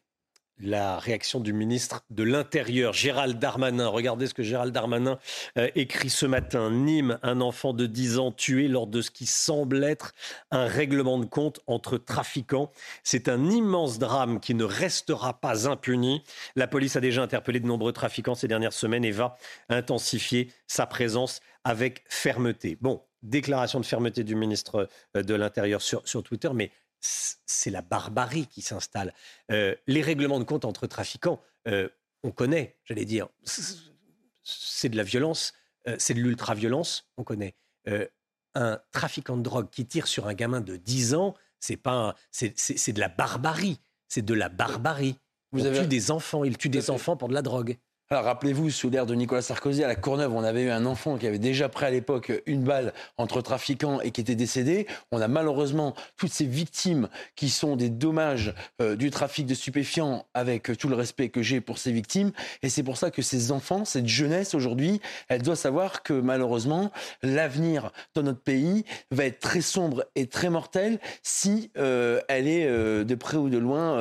la 0.59 0.97
réaction 0.99 1.39
du 1.39 1.53
ministre 1.53 2.03
de 2.09 2.23
l'Intérieur, 2.23 2.93
Gérald 2.93 3.39
Darmanin. 3.39 3.87
Regardez 3.87 4.27
ce 4.27 4.33
que 4.33 4.43
Gérald 4.43 4.73
Darmanin 4.73 5.19
euh, 5.57 5.69
écrit 5.75 6.09
ce 6.09 6.25
matin. 6.25 6.71
Nîmes, 6.71 7.19
un 7.23 7.41
enfant 7.41 7.73
de 7.73 7.85
10 7.85 8.19
ans 8.19 8.31
tué 8.31 8.67
lors 8.67 8.87
de 8.87 9.01
ce 9.01 9.11
qui 9.11 9.25
semble 9.25 9.83
être 9.83 10.13
un 10.51 10.65
règlement 10.65 11.19
de 11.19 11.25
compte 11.25 11.59
entre 11.67 11.97
trafiquants. 11.97 12.71
C'est 13.03 13.29
un 13.29 13.49
immense 13.49 13.99
drame 13.99 14.39
qui 14.39 14.53
ne 14.53 14.63
restera 14.63 15.39
pas 15.39 15.69
impuni. 15.69 16.23
La 16.55 16.67
police 16.67 16.95
a 16.95 17.01
déjà 17.01 17.21
interpellé 17.21 17.59
de 17.59 17.67
nombreux 17.67 17.93
trafiquants 17.93 18.35
ces 18.35 18.47
dernières 18.47 18.73
semaines 18.73 19.05
et 19.05 19.11
va 19.11 19.37
intensifier 19.69 20.51
sa 20.67 20.85
présence 20.85 21.39
avec 21.63 22.03
fermeté. 22.07 22.77
Bon, 22.81 23.01
déclaration 23.23 23.79
de 23.79 23.85
fermeté 23.85 24.23
du 24.23 24.35
ministre 24.35 24.87
euh, 25.15 25.23
de 25.23 25.33
l'Intérieur 25.33 25.81
sur, 25.81 26.07
sur 26.07 26.23
Twitter, 26.23 26.49
mais 26.53 26.71
c'est 26.99 27.69
la 27.69 27.81
barbarie 27.81 28.47
qui 28.47 28.61
s'installe. 28.61 29.13
Euh, 29.51 29.75
les 29.87 30.01
règlements 30.01 30.39
de 30.39 30.43
compte 30.43 30.65
entre 30.65 30.87
trafiquants, 30.87 31.41
euh, 31.67 31.89
on 32.23 32.31
connaît, 32.31 32.77
j'allais 32.85 33.05
dire, 33.05 33.27
c'est 34.43 34.89
de 34.89 34.97
la 34.97 35.03
violence, 35.03 35.53
euh, 35.87 35.95
c'est 35.99 36.13
de 36.13 36.19
l'ultra-violence, 36.19 37.09
on 37.17 37.23
connaît. 37.23 37.55
un 38.55 38.81
trafiquant 38.91 39.37
de 39.37 39.43
drogue 39.43 39.69
qui 39.69 39.85
tire 39.85 40.07
sur 40.07 40.27
un 40.27 40.33
gamin 40.33 40.61
de 40.61 40.77
10 40.77 41.13
ans, 41.13 41.35
c'est 41.59 41.77
pas, 41.77 42.15
c'est 42.31 42.91
de 42.91 42.99
la 42.99 43.07
barbarie, 43.07 43.79
c'est 44.07 44.25
de 44.25 44.33
la 44.33 44.49
barbarie. 44.49 45.15
Vous 45.51 45.61
tue 45.61 45.87
des 45.87 46.11
enfants, 46.11 46.43
il 46.43 46.57
tue 46.57 46.67
des 46.67 46.89
enfants 46.89 47.15
pour 47.15 47.29
de 47.29 47.33
la 47.33 47.41
drogue. 47.41 47.77
Alors 48.09 48.23
rappelez-vous, 48.23 48.69
sous 48.69 48.89
l'ère 48.89 49.05
de 49.05 49.13
Nicolas 49.15 49.41
Sarkozy, 49.41 49.83
à 49.83 49.87
la 49.87 49.97
Courneuve, 49.97 50.33
on 50.33 50.41
avait 50.41 50.63
eu 50.63 50.69
un 50.69 50.85
enfant 50.85 51.17
qui 51.17 51.27
avait 51.27 51.39
déjà 51.39 51.67
pris 51.67 51.85
à 51.85 51.89
l'époque 51.89 52.31
une 52.45 52.63
balle 52.63 52.93
entre 53.17 53.41
trafiquants 53.41 53.99
et 53.99 54.11
qui 54.11 54.21
était 54.21 54.33
décédé. 54.33 54.87
On 55.11 55.19
a 55.19 55.27
malheureusement 55.27 55.93
toutes 56.15 56.31
ces 56.31 56.45
victimes 56.45 57.09
qui 57.35 57.49
sont 57.49 57.75
des 57.75 57.89
dommages 57.89 58.53
euh, 58.81 58.95
du 58.95 59.11
trafic 59.11 59.45
de 59.45 59.53
stupéfiants 59.53 60.25
avec 60.33 60.77
tout 60.77 60.87
le 60.87 60.95
respect 60.95 61.27
que 61.27 61.41
j'ai 61.41 61.59
pour 61.59 61.79
ces 61.79 61.91
victimes. 61.91 62.31
Et 62.63 62.69
c'est 62.69 62.81
pour 62.81 62.95
ça 62.95 63.11
que 63.11 63.21
ces 63.21 63.51
enfants, 63.51 63.83
cette 63.83 64.07
jeunesse 64.07 64.55
aujourd'hui, 64.55 65.01
elle 65.27 65.41
doit 65.41 65.57
savoir 65.57 66.01
que 66.01 66.13
malheureusement, 66.13 66.93
l'avenir 67.23 67.91
dans 68.15 68.23
notre 68.23 68.39
pays 68.39 68.85
va 69.11 69.25
être 69.25 69.39
très 69.39 69.59
sombre 69.59 70.05
et 70.15 70.27
très 70.27 70.49
mortel 70.49 70.99
si 71.23 71.71
euh, 71.77 72.21
elle 72.29 72.47
est 72.47 72.67
euh, 72.67 73.03
de 73.03 73.15
près 73.15 73.35
ou 73.35 73.49
de 73.49 73.57
loin 73.57 73.97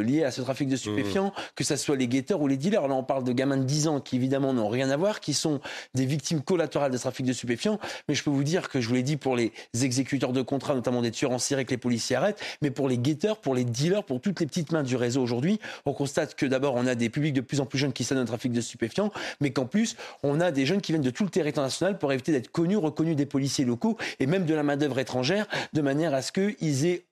liée 0.00 0.24
à 0.24 0.30
ce 0.30 0.40
trafic 0.40 0.66
de 0.66 0.76
stupéfiants, 0.76 1.26
mmh. 1.26 1.42
que 1.56 1.64
ce 1.64 1.76
soit 1.76 1.96
les 1.96 2.08
guetteurs 2.08 2.40
ou 2.40 2.48
les 2.48 2.56
dealers. 2.56 2.88
Là, 2.88 2.94
on 2.94 3.04
parle 3.04 3.22
de 3.22 3.32
de 3.56 3.64
10 3.64 3.88
ans 3.88 4.00
qui 4.00 4.16
évidemment 4.16 4.52
n'ont 4.52 4.68
rien 4.68 4.90
à 4.90 4.96
voir, 4.96 5.20
qui 5.20 5.34
sont 5.34 5.60
des 5.94 6.06
victimes 6.06 6.42
collatérales 6.42 6.90
de 6.90 6.98
trafic 6.98 7.26
de 7.26 7.32
stupéfiants. 7.32 7.78
Mais 8.08 8.14
je 8.14 8.22
peux 8.22 8.30
vous 8.30 8.44
dire 8.44 8.68
que 8.68 8.80
je 8.80 8.88
vous 8.88 8.94
l'ai 8.94 9.02
dit 9.02 9.16
pour 9.16 9.36
les 9.36 9.52
exécuteurs 9.80 10.32
de 10.32 10.42
contrats, 10.42 10.74
notamment 10.74 11.02
des 11.02 11.10
tueurs 11.10 11.32
en 11.32 11.38
série 11.38 11.64
que 11.64 11.70
les 11.70 11.78
policiers 11.78 12.16
arrêtent, 12.16 12.40
mais 12.62 12.70
pour 12.70 12.88
les 12.88 12.98
guetteurs, 12.98 13.38
pour 13.38 13.54
les 13.54 13.64
dealers, 13.64 14.04
pour 14.04 14.20
toutes 14.20 14.40
les 14.40 14.46
petites 14.46 14.72
mains 14.72 14.82
du 14.82 14.96
réseau 14.96 15.22
aujourd'hui, 15.22 15.60
on 15.86 15.92
constate 15.92 16.34
que 16.34 16.46
d'abord 16.46 16.74
on 16.74 16.86
a 16.86 16.94
des 16.94 17.08
publics 17.08 17.34
de 17.34 17.40
plus 17.40 17.60
en 17.60 17.66
plus 17.66 17.78
jeunes 17.78 17.92
qui 17.92 18.04
s'adonnent 18.04 18.24
au 18.24 18.26
trafic 18.26 18.52
de 18.52 18.60
stupéfiants, 18.60 19.12
mais 19.40 19.50
qu'en 19.50 19.66
plus 19.66 19.96
on 20.22 20.40
a 20.40 20.50
des 20.50 20.66
jeunes 20.66 20.80
qui 20.80 20.92
viennent 20.92 21.02
de 21.02 21.10
tout 21.10 21.24
le 21.24 21.30
territoire 21.30 21.66
national 21.66 21.98
pour 21.98 22.12
éviter 22.12 22.32
d'être 22.32 22.50
connus, 22.50 22.76
reconnus 22.76 23.16
des 23.16 23.26
policiers 23.26 23.64
locaux 23.64 23.96
et 24.18 24.26
même 24.26 24.46
de 24.46 24.54
la 24.54 24.62
main 24.62 24.76
d'œuvre 24.76 24.98
étrangère, 24.98 25.46
de 25.72 25.80
manière 25.80 26.14
à 26.14 26.22
ce 26.22 26.32
qu'ils 26.32 26.86
aient 26.86 27.04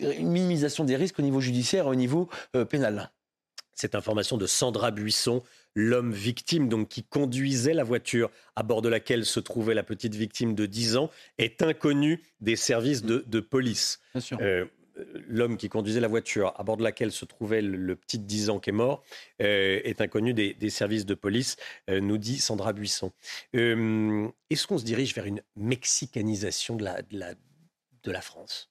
une 0.00 0.28
minimisation 0.28 0.84
des 0.84 0.96
risques 0.96 1.18
au 1.18 1.22
niveau 1.22 1.40
judiciaire 1.40 1.86
et 1.86 1.90
au 1.90 1.94
niveau 1.94 2.28
euh, 2.54 2.64
pénal. 2.64 3.10
Cette 3.74 3.94
information 3.94 4.36
de 4.36 4.46
Sandra 4.46 4.90
Buisson, 4.90 5.42
l'homme 5.76 6.10
victime, 6.10 6.68
donc 6.68 6.88
qui 6.88 7.04
conduisait 7.04 7.74
la 7.74 7.84
voiture 7.84 8.30
à 8.56 8.64
bord 8.64 8.82
de 8.82 8.88
laquelle 8.88 9.24
se 9.24 9.38
trouvait 9.38 9.74
la 9.74 9.84
petite 9.84 10.14
victime 10.14 10.54
de 10.54 10.66
10 10.66 10.96
ans, 10.96 11.10
est 11.38 11.62
inconnu 11.62 12.22
des 12.40 12.56
services 12.56 13.02
de, 13.04 13.40
police. 13.40 14.00
Euh, 14.40 14.64
l'homme 15.28 15.58
qui 15.58 15.68
conduisait 15.68 16.00
la 16.00 16.08
voiture 16.08 16.54
à 16.56 16.64
bord 16.64 16.78
de 16.78 16.82
laquelle 16.82 17.12
se 17.12 17.26
trouvait 17.26 17.60
le, 17.60 17.94
petit 17.94 18.18
10 18.18 18.48
ans 18.48 18.58
qui 18.58 18.70
est 18.70 18.72
mort 18.72 19.04
euh, 19.42 19.80
est 19.84 20.00
inconnu 20.00 20.32
des, 20.32 20.70
services 20.70 21.04
de 21.04 21.14
police, 21.14 21.56
euh, 21.90 22.00
nous 22.00 22.16
dit 22.16 22.38
Sandra 22.38 22.72
Buisson. 22.72 23.12
Est-ce 23.52 24.66
qu'on 24.66 24.78
se 24.78 24.84
dirige 24.84 25.14
vers 25.14 25.26
une 25.26 25.42
mexicanisation 25.56 26.76
de 26.76 26.84
la, 26.84 27.02
de 27.02 28.10
la 28.10 28.20
France? 28.22 28.70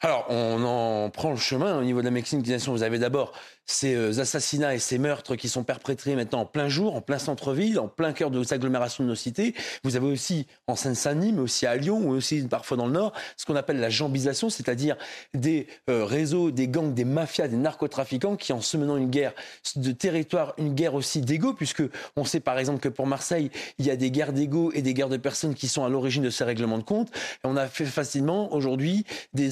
Alors, 0.00 0.26
on 0.28 0.62
en 0.64 1.10
prend 1.10 1.32
le 1.32 1.36
chemin 1.36 1.76
au 1.76 1.82
niveau 1.82 2.00
de 2.00 2.04
la 2.04 2.12
mexicanisation. 2.12 2.72
Vous 2.72 2.84
avez 2.84 3.00
d'abord 3.00 3.32
ces 3.68 3.94
euh, 3.94 4.18
assassinats 4.18 4.74
et 4.74 4.78
ces 4.78 4.98
meurtres 4.98 5.36
qui 5.36 5.48
sont 5.48 5.62
perpétrés 5.62 6.16
maintenant 6.16 6.40
en 6.40 6.46
plein 6.46 6.68
jour, 6.68 6.96
en 6.96 7.00
plein 7.00 7.18
centre-ville, 7.18 7.78
en 7.78 7.86
plein 7.86 8.12
cœur 8.12 8.30
de 8.30 8.38
nos 8.38 8.52
agglomérations 8.52 9.04
de 9.04 9.08
nos 9.08 9.14
cités. 9.14 9.54
Vous 9.84 9.94
avez 9.94 10.06
aussi 10.06 10.46
en 10.66 10.74
Seine-Saint-Denis, 10.74 11.32
mais 11.32 11.42
aussi 11.42 11.66
à 11.66 11.76
Lyon, 11.76 12.00
ou 12.02 12.10
aussi 12.10 12.42
parfois 12.42 12.76
dans 12.76 12.86
le 12.86 12.92
Nord, 12.92 13.12
ce 13.36 13.44
qu'on 13.44 13.56
appelle 13.56 13.78
la 13.78 13.90
jambisation, 13.90 14.48
c'est-à-dire 14.48 14.96
des 15.34 15.66
euh, 15.90 16.04
réseaux, 16.04 16.50
des 16.50 16.66
gangs, 16.66 16.94
des 16.94 17.04
mafias, 17.04 17.46
des 17.46 17.56
narcotrafiquants 17.56 18.36
qui, 18.36 18.52
en 18.52 18.62
se 18.62 18.76
menant 18.78 18.96
une 18.96 19.10
guerre 19.10 19.34
de 19.76 19.92
territoire, 19.92 20.54
une 20.56 20.74
guerre 20.74 20.94
aussi 20.94 21.20
d'ego, 21.20 21.52
puisque 21.52 21.82
on 22.16 22.24
sait 22.24 22.40
par 22.40 22.58
exemple 22.58 22.80
que 22.80 22.88
pour 22.88 23.06
Marseille, 23.06 23.50
il 23.78 23.84
y 23.84 23.90
a 23.90 23.96
des 23.96 24.10
guerres 24.10 24.32
d'ego 24.32 24.72
et 24.72 24.80
des 24.80 24.94
guerres 24.94 25.10
de 25.10 25.18
personnes 25.18 25.54
qui 25.54 25.68
sont 25.68 25.84
à 25.84 25.90
l'origine 25.90 26.22
de 26.22 26.30
ces 26.30 26.44
règlements 26.44 26.78
de 26.78 26.84
compte. 26.84 27.10
Et 27.10 27.46
on 27.46 27.56
a 27.56 27.66
fait 27.66 27.84
facilement 27.84 28.52
aujourd'hui 28.54 29.04
des, 29.34 29.50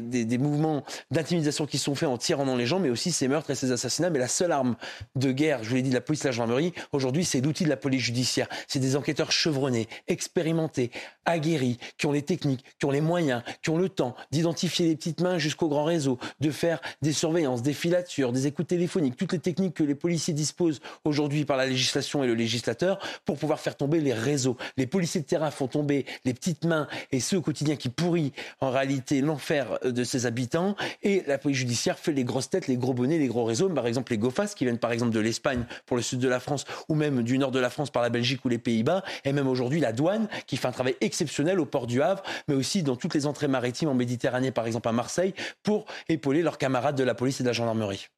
des 0.00 0.38
mouvements 0.38 0.84
d'intimidation 1.10 1.66
qui 1.66 1.78
sont 1.78 1.96
faits 1.96 2.08
en 2.08 2.16
tirant 2.16 2.46
dans 2.46 2.56
les 2.56 2.66
gens, 2.66 2.78
mais 2.78 2.90
aussi 2.90 3.10
ces 3.10 3.23
meurtres 3.28 3.50
et 3.50 3.54
ces 3.54 3.72
assassinats. 3.72 4.10
Mais 4.10 4.18
la 4.18 4.28
seule 4.28 4.52
arme 4.52 4.76
de 5.16 5.32
guerre, 5.32 5.62
je 5.62 5.68
vous 5.68 5.76
l'ai 5.76 5.82
dit, 5.82 5.90
de 5.90 5.94
la 5.94 6.00
police 6.00 6.20
et 6.20 6.24
de 6.24 6.28
la 6.28 6.32
gendarmerie, 6.32 6.72
aujourd'hui, 6.92 7.24
c'est 7.24 7.40
l'outil 7.40 7.64
de 7.64 7.68
la 7.68 7.76
police 7.76 8.02
judiciaire. 8.02 8.48
C'est 8.68 8.78
des 8.78 8.96
enquêteurs 8.96 9.32
chevronnés, 9.32 9.88
expérimentés, 10.08 10.90
aguerris, 11.24 11.78
qui 11.98 12.06
ont 12.06 12.12
les 12.12 12.22
techniques, 12.22 12.64
qui 12.78 12.86
ont 12.86 12.90
les 12.90 13.00
moyens, 13.00 13.42
qui 13.62 13.70
ont 13.70 13.78
le 13.78 13.88
temps 13.88 14.14
d'identifier 14.30 14.88
les 14.88 14.96
petites 14.96 15.20
mains 15.20 15.38
jusqu'au 15.38 15.68
grand 15.68 15.84
réseau, 15.84 16.18
de 16.40 16.50
faire 16.50 16.80
des 17.02 17.12
surveillances, 17.12 17.62
des 17.62 17.72
filatures, 17.72 18.32
des 18.32 18.46
écoutes 18.46 18.68
téléphoniques, 18.68 19.16
toutes 19.16 19.32
les 19.32 19.38
techniques 19.38 19.74
que 19.74 19.84
les 19.84 19.94
policiers 19.94 20.34
disposent 20.34 20.80
aujourd'hui 21.04 21.44
par 21.44 21.56
la 21.56 21.66
législation 21.66 22.24
et 22.24 22.26
le 22.26 22.34
législateur 22.34 22.98
pour 23.24 23.38
pouvoir 23.38 23.60
faire 23.60 23.76
tomber 23.76 24.00
les 24.00 24.12
réseaux. 24.12 24.56
Les 24.76 24.86
policiers 24.86 25.20
de 25.20 25.26
terrain 25.26 25.50
font 25.50 25.68
tomber 25.68 26.06
les 26.24 26.34
petites 26.34 26.64
mains 26.64 26.88
et 27.12 27.20
ceux 27.20 27.38
au 27.38 27.42
quotidien 27.42 27.76
qui 27.76 27.88
pourrissent 27.88 28.32
en 28.60 28.70
réalité 28.70 29.20
l'enfer 29.20 29.78
de 29.84 30.04
ses 30.04 30.26
habitants 30.26 30.76
et 31.02 31.22
la 31.26 31.38
police 31.38 31.58
judiciaire 31.58 31.98
fait 31.98 32.12
les 32.12 32.24
grosses 32.24 32.50
têtes, 32.50 32.68
les 32.68 32.76
gros 32.76 32.94
bonnets, 32.94 33.13
les 33.18 33.26
gros 33.26 33.44
réseaux, 33.44 33.68
par 33.68 33.86
exemple 33.86 34.12
les 34.12 34.18
GOFAS 34.18 34.54
qui 34.54 34.64
viennent 34.64 34.78
par 34.78 34.92
exemple 34.92 35.12
de 35.12 35.20
l'Espagne 35.20 35.64
pour 35.86 35.96
le 35.96 36.02
sud 36.02 36.18
de 36.18 36.28
la 36.28 36.40
France 36.40 36.64
ou 36.88 36.94
même 36.94 37.22
du 37.22 37.38
nord 37.38 37.50
de 37.50 37.58
la 37.58 37.70
France 37.70 37.90
par 37.90 38.02
la 38.02 38.10
Belgique 38.10 38.44
ou 38.44 38.48
les 38.48 38.58
Pays-Bas 38.58 39.02
et 39.24 39.32
même 39.32 39.48
aujourd'hui 39.48 39.80
la 39.80 39.92
douane 39.92 40.28
qui 40.46 40.56
fait 40.56 40.68
un 40.68 40.72
travail 40.72 40.96
exceptionnel 41.00 41.60
au 41.60 41.66
port 41.66 41.86
du 41.86 42.02
Havre 42.02 42.22
mais 42.48 42.54
aussi 42.54 42.82
dans 42.82 42.96
toutes 42.96 43.14
les 43.14 43.26
entrées 43.26 43.48
maritimes 43.48 43.88
en 43.88 43.94
Méditerranée 43.94 44.50
par 44.50 44.66
exemple 44.66 44.88
à 44.88 44.92
Marseille 44.92 45.34
pour 45.62 45.86
épauler 46.08 46.42
leurs 46.42 46.58
camarades 46.58 46.96
de 46.96 47.04
la 47.04 47.14
police 47.14 47.40
et 47.40 47.42
de 47.42 47.48
la 47.48 47.52
gendarmerie. 47.52 48.08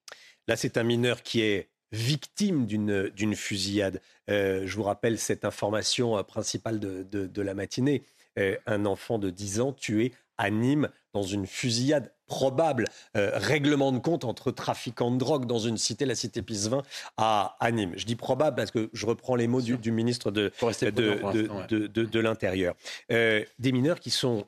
Là 0.49 0.57
c'est 0.57 0.76
un 0.76 0.83
mineur 0.83 1.23
qui 1.23 1.41
est 1.41 1.69
victime 1.93 2.67
d'une 2.67 3.35
fusillade. 3.35 4.00
Euh, 4.31 4.62
je 4.67 4.76
vous 4.76 4.83
rappelle 4.83 5.19
cette 5.19 5.45
information 5.45 6.19
euh, 6.19 6.23
principale 6.23 6.81
de, 6.81 7.43
la 7.43 7.55
matinée. 7.55 8.03
Euh, 8.38 8.57
un 8.67 8.85
enfant 8.85 9.19
de 9.19 9.31
10 9.31 9.61
ans 9.61 9.73
tué 9.73 10.12
à 10.37 10.50
Nîmes 10.50 10.91
dans 11.15 11.23
une 11.23 11.47
fusillade 11.47 12.12
probable, 12.26 12.85
règlement 13.14 13.92
de 13.92 13.99
compte 13.99 14.25
entre 14.25 14.50
trafiquants 14.50 15.11
de 15.11 15.18
drogue 15.18 15.47
dans 15.47 15.59
une 15.59 15.76
cité, 15.76 16.04
la 16.04 16.14
cité 16.14 16.42
Pisevin, 16.42 16.83
à, 17.16 17.56
à 17.61 17.71
Nîmes. 17.71 17.92
Je 17.97 18.04
dis 18.04 18.16
probable 18.16 18.56
parce 18.56 18.71
que 18.71 18.90
je 18.92 19.06
reprends 19.06 19.37
les 19.37 19.47
mots 19.47 19.62
du, 19.62 19.76
du, 19.76 19.92
ministre 19.92 20.30
de, 20.30 20.52
de, 20.61 21.87
de, 21.87 22.04
de 22.04 22.21
l'Intérieur. 22.21 22.75
des 23.09 23.73
mineurs 23.73 24.00
qui 24.00 24.11
sont 24.11 24.47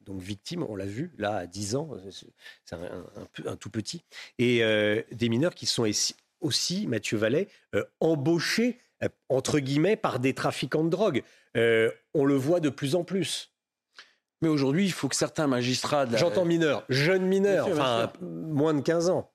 donc 0.00 0.20
victimes, 0.20 0.64
on 0.68 0.74
l'a 0.74 0.86
vu, 0.86 1.12
là, 1.18 1.36
à 1.36 1.46
10 1.46 1.76
ans, 1.76 1.90
c'est 2.64 2.74
un, 2.74 2.82
un, 2.82 3.52
un, 3.52 3.56
tout 3.56 3.70
petit, 3.70 4.02
et 4.38 4.62
des 5.12 5.28
mineurs 5.28 5.54
qui 5.54 5.66
sont 5.66 5.84
aussi, 6.42 6.86
Mathieu 6.86 7.16
Vallet, 7.16 7.48
euh, 7.74 7.84
embauché, 8.00 8.78
euh, 9.02 9.08
entre 9.28 9.58
guillemets, 9.60 9.96
par 9.96 10.18
des 10.18 10.34
trafiquants 10.34 10.84
de 10.84 10.90
drogue. 10.90 11.22
Euh, 11.56 11.90
on 12.14 12.24
le 12.24 12.34
voit 12.34 12.60
de 12.60 12.68
plus 12.68 12.94
en 12.94 13.04
plus. 13.04 13.51
Mais 14.42 14.48
aujourd'hui, 14.48 14.84
il 14.84 14.92
faut 14.92 15.08
que 15.08 15.16
certains 15.16 15.46
magistrats... 15.46 16.04
J'entends 16.14 16.44
mineurs, 16.44 16.84
jeunes 16.88 17.24
mineurs, 17.24 17.68
enfin 17.68 18.12
moins 18.20 18.74
de 18.74 18.80
15 18.80 19.08
ans. 19.08 19.30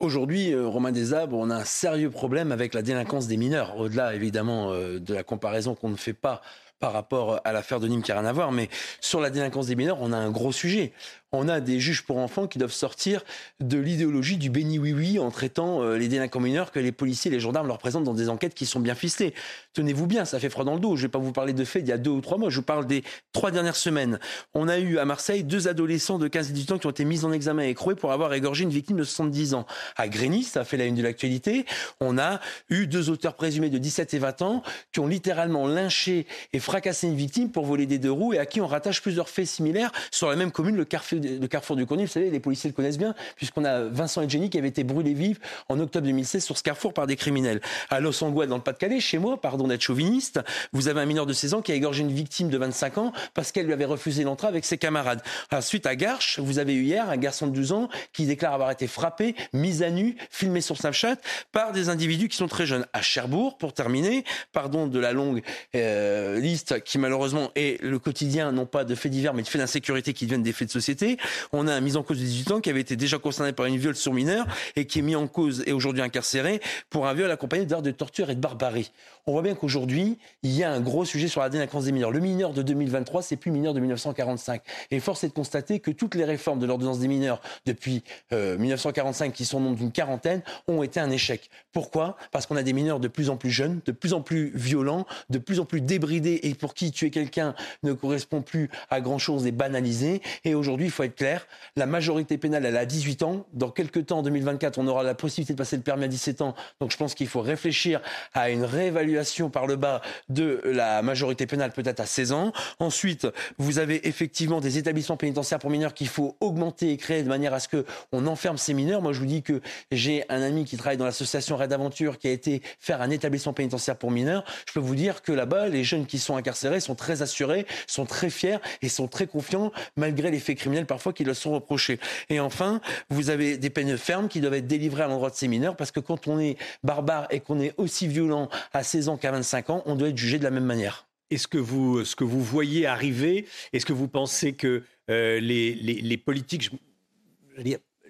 Aujourd'hui, 0.00 0.54
Romain 0.54 0.92
Desabres, 0.92 1.36
on 1.36 1.50
a 1.50 1.56
un 1.56 1.64
sérieux 1.64 2.10
problème 2.10 2.52
avec 2.52 2.72
la 2.72 2.82
délinquance 2.82 3.26
des 3.26 3.36
mineurs, 3.36 3.76
au-delà 3.78 4.14
évidemment 4.14 4.72
de 4.72 5.14
la 5.14 5.24
comparaison 5.24 5.74
qu'on 5.74 5.88
ne 5.88 5.96
fait 5.96 6.12
pas 6.12 6.40
par 6.78 6.92
rapport 6.92 7.40
à 7.42 7.52
l'affaire 7.52 7.80
de 7.80 7.88
Nîmes 7.88 8.02
qui 8.02 8.12
n'a 8.12 8.20
rien 8.20 8.28
à 8.28 8.32
voir, 8.32 8.52
mais 8.52 8.68
sur 9.00 9.20
la 9.20 9.30
délinquance 9.30 9.66
des 9.66 9.74
mineurs, 9.74 9.98
on 10.00 10.12
a 10.12 10.16
un 10.16 10.30
gros 10.30 10.52
sujet 10.52 10.92
on 11.32 11.48
a 11.48 11.60
des 11.60 11.78
juges 11.80 12.02
pour 12.02 12.18
enfants 12.18 12.46
qui 12.46 12.58
doivent 12.58 12.72
sortir 12.72 13.22
de 13.60 13.78
l'idéologie 13.78 14.36
du 14.36 14.50
béni 14.50 14.78
oui 14.78 14.92
oui 14.92 15.18
en 15.18 15.30
traitant 15.30 15.82
euh, 15.82 15.96
les 15.96 16.08
délinquants 16.08 16.40
mineurs 16.40 16.72
que 16.72 16.78
les 16.78 16.92
policiers 16.92 17.30
et 17.30 17.34
les 17.34 17.40
gendarmes 17.40 17.66
leur 17.66 17.78
présentent 17.78 18.04
dans 18.04 18.14
des 18.14 18.28
enquêtes 18.28 18.54
qui 18.54 18.66
sont 18.66 18.80
bien 18.80 18.94
ficelées. 18.94 19.34
Tenez-vous 19.74 20.06
bien, 20.06 20.24
ça 20.24 20.40
fait 20.40 20.48
froid 20.48 20.64
dans 20.64 20.74
le 20.74 20.80
dos. 20.80 20.96
Je 20.96 21.02
ne 21.02 21.06
vais 21.06 21.10
pas 21.10 21.18
vous 21.18 21.32
parler 21.32 21.52
de 21.52 21.64
faits 21.64 21.84
d'il 21.84 21.90
y 21.90 21.92
a 21.92 21.98
deux 21.98 22.10
ou 22.10 22.20
trois 22.20 22.38
mois, 22.38 22.50
je 22.50 22.56
vous 22.56 22.62
parle 22.62 22.86
des 22.86 23.04
trois 23.32 23.50
dernières 23.50 23.76
semaines. 23.76 24.18
On 24.54 24.68
a 24.68 24.78
eu 24.78 24.98
à 24.98 25.04
Marseille 25.04 25.44
deux 25.44 25.68
adolescents 25.68 26.18
de 26.18 26.28
15 26.28 26.50
et 26.50 26.52
18 26.52 26.72
ans 26.72 26.78
qui 26.78 26.86
ont 26.86 26.90
été 26.90 27.04
mis 27.04 27.24
en 27.24 27.32
examen 27.32 27.64
et 27.64 27.70
écroués 27.70 27.94
pour 27.94 28.12
avoir 28.12 28.32
égorgé 28.32 28.64
une 28.64 28.70
victime 28.70 28.96
de 28.96 29.04
70 29.04 29.54
ans. 29.54 29.66
À 29.96 30.08
Grigny, 30.08 30.42
ça 30.42 30.64
fait 30.64 30.76
la 30.76 30.86
une 30.86 30.94
de 30.94 31.02
l'actualité, 31.02 31.66
on 32.00 32.18
a 32.18 32.40
eu 32.70 32.86
deux 32.86 33.10
auteurs 33.10 33.34
présumés 33.34 33.70
de 33.70 33.78
17 33.78 34.14
et 34.14 34.18
20 34.18 34.42
ans 34.42 34.62
qui 34.92 35.00
ont 35.00 35.06
littéralement 35.06 35.66
lynché 35.66 36.26
et 36.52 36.58
fracassé 36.58 37.06
une 37.06 37.16
victime 37.16 37.50
pour 37.50 37.66
voler 37.66 37.86
des 37.86 37.98
deux 37.98 38.10
roues 38.10 38.32
et 38.32 38.38
à 38.38 38.46
qui 38.46 38.60
on 38.60 38.66
rattache 38.66 39.02
plusieurs 39.02 39.28
faits 39.28 39.46
similaires 39.46 39.92
sur 40.10 40.28
la 40.28 40.36
même 40.36 40.50
commune, 40.50 40.76
le 40.76 40.84
quartier 40.84 41.17
le 41.18 41.46
carrefour 41.46 41.76
du 41.76 41.86
Cornier, 41.86 42.04
vous 42.04 42.12
savez, 42.12 42.30
les 42.30 42.40
policiers 42.40 42.70
le 42.70 42.74
connaissent 42.74 42.98
bien, 42.98 43.14
puisqu'on 43.36 43.64
a 43.64 43.84
Vincent 43.84 44.22
et 44.22 44.28
Jenny 44.28 44.50
qui 44.50 44.58
avaient 44.58 44.68
été 44.68 44.84
brûlés 44.84 45.14
vifs 45.14 45.38
en 45.68 45.78
octobre 45.80 46.06
2016 46.06 46.44
sur 46.44 46.56
ce 46.56 46.62
carrefour 46.62 46.92
par 46.92 47.06
des 47.06 47.16
criminels. 47.16 47.60
À 47.90 48.00
Los 48.00 48.22
Angeles, 48.22 48.46
dans 48.46 48.56
le 48.56 48.62
Pas-de-Calais, 48.62 49.00
chez 49.00 49.18
moi, 49.18 49.40
pardon 49.40 49.68
d'être 49.68 49.80
chauviniste, 49.80 50.40
vous 50.72 50.88
avez 50.88 51.00
un 51.00 51.06
mineur 51.06 51.26
de 51.26 51.32
16 51.32 51.54
ans 51.54 51.62
qui 51.62 51.72
a 51.72 51.74
égorgé 51.74 52.02
une 52.02 52.12
victime 52.12 52.48
de 52.48 52.58
25 52.58 52.98
ans 52.98 53.12
parce 53.34 53.52
qu'elle 53.52 53.66
lui 53.66 53.72
avait 53.72 53.84
refusé 53.84 54.24
l'entrée 54.24 54.48
avec 54.48 54.64
ses 54.64 54.78
camarades. 54.78 55.22
Ensuite, 55.52 55.86
à 55.86 55.96
Garches, 55.96 56.38
vous 56.38 56.58
avez 56.58 56.74
eu 56.74 56.82
hier 56.82 57.08
un 57.08 57.16
garçon 57.16 57.46
de 57.46 57.52
12 57.52 57.72
ans 57.72 57.88
qui 58.12 58.26
déclare 58.26 58.54
avoir 58.54 58.70
été 58.70 58.86
frappé, 58.86 59.34
mis 59.52 59.82
à 59.82 59.90
nu, 59.90 60.16
filmé 60.30 60.60
sur 60.60 60.76
Snapchat 60.76 61.16
par 61.52 61.72
des 61.72 61.88
individus 61.88 62.28
qui 62.28 62.36
sont 62.36 62.48
très 62.48 62.66
jeunes. 62.66 62.86
À 62.92 63.02
Cherbourg, 63.02 63.56
pour 63.58 63.72
terminer, 63.72 64.24
pardon 64.52 64.86
de 64.86 64.98
la 64.98 65.12
longue 65.12 65.42
euh, 65.74 66.38
liste 66.38 66.82
qui 66.84 66.98
malheureusement 66.98 67.50
est 67.54 67.80
le 67.82 67.98
quotidien, 67.98 68.52
non 68.52 68.66
pas 68.66 68.84
de 68.84 68.94
faits 68.94 69.12
divers, 69.12 69.34
mais 69.34 69.42
de 69.42 69.48
faits 69.48 69.60
d'insécurité 69.60 70.12
qui 70.12 70.26
deviennent 70.26 70.42
des 70.42 70.52
faits 70.52 70.68
de 70.68 70.72
société. 70.72 71.07
On 71.52 71.66
a 71.66 71.74
un 71.74 71.80
mis 71.80 71.96
en 71.96 72.02
cause 72.02 72.18
de 72.18 72.24
18 72.24 72.50
ans 72.52 72.60
qui 72.60 72.70
avait 72.70 72.80
été 72.80 72.96
déjà 72.96 73.18
concerné 73.18 73.52
par 73.52 73.66
une 73.66 73.76
viol 73.76 73.96
sur 73.96 74.12
mineur 74.12 74.46
et 74.76 74.86
qui 74.86 74.98
est 74.98 75.02
mis 75.02 75.16
en 75.16 75.26
cause 75.26 75.62
et 75.66 75.72
aujourd'hui 75.72 76.02
incarcéré 76.02 76.60
pour 76.90 77.06
un 77.06 77.14
viol 77.14 77.30
accompagné 77.30 77.64
d'actes 77.64 77.84
de 77.84 77.90
torture 77.90 78.30
et 78.30 78.34
de 78.34 78.40
barbarie. 78.40 78.90
On 79.28 79.32
voit 79.32 79.42
bien 79.42 79.54
qu'aujourd'hui, 79.54 80.16
il 80.42 80.52
y 80.52 80.64
a 80.64 80.72
un 80.72 80.80
gros 80.80 81.04
sujet 81.04 81.28
sur 81.28 81.42
la 81.42 81.50
délinquance 81.50 81.84
des 81.84 81.92
mineurs. 81.92 82.10
Le 82.10 82.18
mineur 82.18 82.54
de 82.54 82.62
2023, 82.62 83.20
c'est 83.20 83.36
plus 83.36 83.50
mineur 83.50 83.74
de 83.74 83.80
1945. 83.80 84.62
Et 84.90 85.00
force 85.00 85.22
est 85.22 85.28
de 85.28 85.34
constater 85.34 85.80
que 85.80 85.90
toutes 85.90 86.14
les 86.14 86.24
réformes 86.24 86.58
de 86.58 86.64
l'ordonnance 86.64 86.98
des 86.98 87.08
mineurs 87.08 87.42
depuis 87.66 88.02
1945, 88.32 89.26
euh, 89.26 89.30
qui 89.32 89.44
sont 89.44 89.60
nombre 89.60 89.76
d'une 89.76 89.92
quarantaine, 89.92 90.40
ont 90.66 90.82
été 90.82 90.98
un 90.98 91.10
échec. 91.10 91.50
Pourquoi? 91.72 92.16
Parce 92.32 92.46
qu'on 92.46 92.56
a 92.56 92.62
des 92.62 92.72
mineurs 92.72 93.00
de 93.00 93.08
plus 93.08 93.28
en 93.28 93.36
plus 93.36 93.50
jeunes, 93.50 93.80
de 93.84 93.92
plus 93.92 94.14
en 94.14 94.22
plus 94.22 94.50
violents, 94.54 95.06
de 95.28 95.38
plus 95.38 95.60
en 95.60 95.66
plus 95.66 95.82
débridés 95.82 96.40
et 96.44 96.54
pour 96.54 96.72
qui 96.72 96.90
tuer 96.90 97.10
quelqu'un 97.10 97.54
ne 97.82 97.92
correspond 97.92 98.40
plus 98.40 98.70
à 98.88 99.02
grand-chose 99.02 99.46
et 99.46 99.52
banalisé. 99.52 100.22
Et 100.44 100.54
aujourd'hui, 100.54 100.88
faut 100.98 101.04
être 101.04 101.14
clair, 101.14 101.46
la 101.76 101.86
majorité 101.86 102.38
pénale, 102.38 102.66
elle 102.66 102.76
a 102.76 102.84
18 102.84 103.22
ans. 103.22 103.46
Dans 103.52 103.70
quelques 103.70 104.06
temps, 104.06 104.18
en 104.18 104.22
2024, 104.22 104.78
on 104.78 104.86
aura 104.88 105.04
la 105.04 105.14
possibilité 105.14 105.52
de 105.52 105.58
passer 105.58 105.76
le 105.76 105.82
permis 105.82 106.04
à 106.04 106.08
17 106.08 106.42
ans. 106.42 106.56
Donc 106.80 106.90
je 106.90 106.96
pense 106.96 107.14
qu'il 107.14 107.28
faut 107.28 107.40
réfléchir 107.40 108.00
à 108.34 108.50
une 108.50 108.64
réévaluation 108.64 109.48
par 109.48 109.68
le 109.68 109.76
bas 109.76 110.02
de 110.28 110.60
la 110.64 111.02
majorité 111.02 111.46
pénale, 111.46 111.70
peut-être 111.70 112.00
à 112.00 112.06
16 112.06 112.32
ans. 112.32 112.52
Ensuite, 112.80 113.28
vous 113.58 113.78
avez 113.78 114.08
effectivement 114.08 114.60
des 114.60 114.76
établissements 114.76 115.16
pénitentiaires 115.16 115.60
pour 115.60 115.70
mineurs 115.70 115.94
qu'il 115.94 116.08
faut 116.08 116.36
augmenter 116.40 116.90
et 116.90 116.96
créer 116.96 117.22
de 117.22 117.28
manière 117.28 117.54
à 117.54 117.60
ce 117.60 117.68
qu'on 117.68 118.26
enferme 118.26 118.58
ces 118.58 118.74
mineurs. 118.74 119.00
Moi, 119.00 119.12
je 119.12 119.20
vous 119.20 119.26
dis 119.26 119.42
que 119.42 119.60
j'ai 119.92 120.24
un 120.28 120.42
ami 120.42 120.64
qui 120.64 120.76
travaille 120.76 120.96
dans 120.96 121.04
l'association 121.04 121.56
Red 121.56 121.72
Aventure 121.72 122.18
qui 122.18 122.26
a 122.26 122.32
été 122.32 122.60
faire 122.80 123.02
un 123.02 123.10
établissement 123.10 123.52
pénitentiaire 123.52 123.96
pour 123.96 124.10
mineurs. 124.10 124.44
Je 124.66 124.72
peux 124.72 124.80
vous 124.80 124.96
dire 124.96 125.22
que 125.22 125.30
là-bas, 125.30 125.68
les 125.68 125.84
jeunes 125.84 126.06
qui 126.06 126.18
sont 126.18 126.34
incarcérés 126.34 126.80
sont 126.80 126.96
très 126.96 127.22
assurés, 127.22 127.66
sont 127.86 128.04
très 128.04 128.30
fiers 128.30 128.58
et 128.82 128.88
sont 128.88 129.06
très 129.06 129.28
confiants 129.28 129.70
malgré 129.96 130.32
les 130.32 130.40
faits 130.40 130.58
criminels 130.58 130.86
parfois 130.88 131.12
qui 131.12 131.22
leur 131.22 131.36
sont 131.36 131.52
reprochés. 131.52 132.00
Et 132.28 132.40
enfin, 132.40 132.80
vous 133.10 133.30
avez 133.30 133.56
des 133.56 133.70
peines 133.70 133.96
fermes 133.96 134.28
qui 134.28 134.40
doivent 134.40 134.54
être 134.54 134.66
délivrées 134.66 135.04
à 135.04 135.06
l'endroit 135.06 135.30
de 135.30 135.36
ces 135.36 135.46
mineurs 135.46 135.76
parce 135.76 135.92
que 135.92 136.00
quand 136.00 136.26
on 136.26 136.40
est 136.40 136.56
barbare 136.82 137.28
et 137.30 137.38
qu'on 137.38 137.60
est 137.60 137.74
aussi 137.76 138.08
violent 138.08 138.48
à 138.72 138.82
16 138.82 139.08
ans 139.10 139.16
qu'à 139.16 139.30
25 139.30 139.70
ans, 139.70 139.82
on 139.86 139.94
doit 139.94 140.08
être 140.08 140.18
jugé 140.18 140.38
de 140.38 140.44
la 140.44 140.50
même 140.50 140.64
manière. 140.64 141.06
Est-ce 141.30 141.46
que 141.46 141.58
vous, 141.58 142.04
ce 142.04 142.16
que 142.16 142.24
vous 142.24 142.42
voyez 142.42 142.86
arriver, 142.86 143.46
est-ce 143.72 143.86
que 143.86 143.92
vous 143.92 144.08
pensez 144.08 144.54
que 144.54 144.82
euh, 145.10 145.38
les, 145.40 146.16
politiques, 146.16 146.70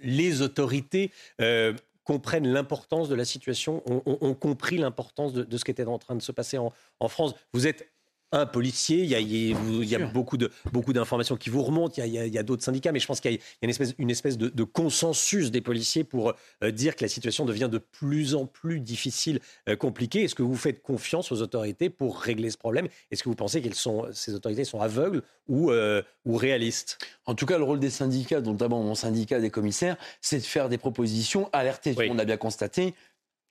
les 0.03 0.43
autorités 0.43 1.11
euh, 1.41 1.73
comprennent 2.05 2.47
l'importance 2.47 3.09
de 3.09 3.15
la 3.15 3.25
situation, 3.25 3.83
ont, 3.87 4.35
compris 4.35 4.79
l'importance 4.79 5.33
de, 5.33 5.57
ce 5.57 5.65
qui 5.65 5.71
était 5.71 5.85
en 5.85 5.99
train 5.99 6.15
de 6.15 6.23
se 6.23 6.33
passer 6.33 6.59
en, 6.59 6.73
en 7.01 7.09
France? 7.09 7.35
Vous 7.53 7.67
êtes 7.67 7.91
un 8.33 8.47
policier, 8.47 8.99
il 8.99 9.11
y 9.11 9.15
a, 9.15 9.21
il 9.21 9.85
y 9.85 9.95
a, 9.95 10.07
beaucoup, 10.07 10.37
de, 10.37 10.51
beaucoup 10.73 10.93
d'informations 10.93 11.37
qui 11.37 11.51
vous 11.51 11.63
remontent, 11.63 11.95
il 12.03 12.09
y 12.09 12.37
a, 12.37 12.41
a 12.41 12.43
d'autres 12.43 12.63
syndicats, 12.63 12.93
mais 12.93 13.01
je 13.01 13.07
pense 13.07 13.21
qu'il 13.21 13.33
y 13.33 13.37
a 13.37 13.39
une 13.63 13.71
espèce, 13.71 13.95
une 13.99 14.11
espèce 14.11 14.37
de, 14.37 14.65
consensus 14.65 15.51
des 15.51 15.61
policiers 15.61 16.05
pour 16.05 16.35
euh, 16.63 16.71
dire 16.71 16.95
que 16.95 17.03
la 17.03 17.09
situation 17.09 17.45
devient 17.45 17.69
de 17.71 17.79
plus 17.79 18.35
en 18.35 18.47
plus 18.47 18.81
difficile, 18.81 19.41
euh, 19.69 19.77
compliquée. 19.77 20.25
Est-ce 20.25 20.35
que 20.35 20.43
vous 20.43 20.57
faites 20.57 20.83
confiance 20.83 21.33
aux 21.33 21.41
autorités 21.41 21.89
pour 21.89 22.21
régler 22.21 22.51
ce 22.51 22.59
problème? 22.59 22.89
Est-ce 23.11 23.23
que 23.23 23.29
vous 23.29 23.35
pensez 23.35 23.63
que 23.63 23.69
ces 24.13 24.35
autorités 24.35 24.65
sont 24.65 24.81
aveugles 24.81 25.23
ou, 25.49 25.71
euh, 25.71 26.03
ou 26.27 26.37
réalistes? 26.37 26.99
En 27.25 27.35
tout 27.35 27.47
cas, 27.47 27.57
le 27.57 27.65
rôle 27.65 27.81
des 27.81 27.91
syndicats, 27.91 28.41
notamment 28.41 28.83
mon 28.83 28.95
syndicat 28.95 29.41
des 29.41 29.51
commissaires, 29.51 29.97
c'est 30.21 30.39
de 30.39 30.45
faire 30.45 30.69
des 30.69 30.79
propositions, 30.79 31.49
alerter. 31.53 31.95
On 32.11 32.19
a 32.19 32.25
bien 32.25 32.37
constaté 32.37 32.95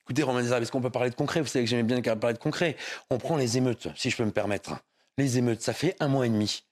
Écoutez, 0.08 0.22
Romain 0.22 0.40
Desarmes, 0.40 0.62
est-ce 0.62 0.72
qu'on 0.72 0.80
peut 0.80 0.88
parler 0.88 1.10
de 1.10 1.14
concret? 1.14 1.42
Vous 1.42 1.48
savez 1.48 1.66
que 1.66 1.70
j'aime 1.70 1.86
bien 1.86 2.00
parler 2.00 2.32
de 2.32 2.38
concret. 2.38 2.76
On 3.10 3.18
prend 3.18 3.36
les 3.36 3.58
émeutes, 3.58 3.88
si 3.94 4.08
je 4.08 4.16
peux 4.16 4.24
me 4.24 4.30
permettre. 4.30 4.78
Les 5.18 5.36
émeutes, 5.36 5.60
ça 5.60 5.74
fait 5.74 5.96
un 6.00 6.08
mois 6.08 6.24
et 6.24 6.30
demi. 6.30 6.64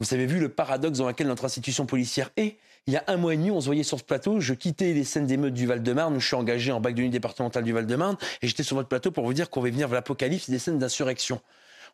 Vous 0.00 0.12
avez 0.12 0.26
vu 0.26 0.38
le 0.38 0.50
paradoxe 0.50 0.98
dans 0.98 1.08
lequel 1.08 1.28
notre 1.28 1.46
institution 1.46 1.86
policière 1.86 2.30
est? 2.36 2.58
Il 2.86 2.92
y 2.92 2.98
a 2.98 3.04
un 3.06 3.16
mois 3.16 3.32
et 3.32 3.38
demi, 3.38 3.50
on 3.50 3.62
se 3.62 3.64
voyait 3.64 3.84
sur 3.84 3.98
ce 3.98 4.04
plateau. 4.04 4.38
Je 4.40 4.52
quittais 4.52 4.92
les 4.92 5.04
scènes 5.04 5.24
d'émeutes 5.24 5.54
du 5.54 5.66
Val-de-Marne, 5.66 6.14
où 6.14 6.20
je 6.20 6.26
suis 6.26 6.36
engagé 6.36 6.70
en 6.70 6.78
bac 6.78 6.94
de 6.94 7.00
nuit 7.00 7.08
départementale 7.08 7.64
du 7.64 7.72
Val-de-Marne, 7.72 8.18
et 8.42 8.46
j'étais 8.46 8.62
sur 8.62 8.76
votre 8.76 8.90
plateau 8.90 9.12
pour 9.12 9.24
vous 9.24 9.32
dire 9.32 9.48
qu'on 9.48 9.62
va 9.62 9.70
venir 9.70 9.88
vers 9.88 9.94
l'apocalypse 9.94 10.50
des 10.50 10.58
scènes 10.58 10.78
d'insurrection. 10.78 11.40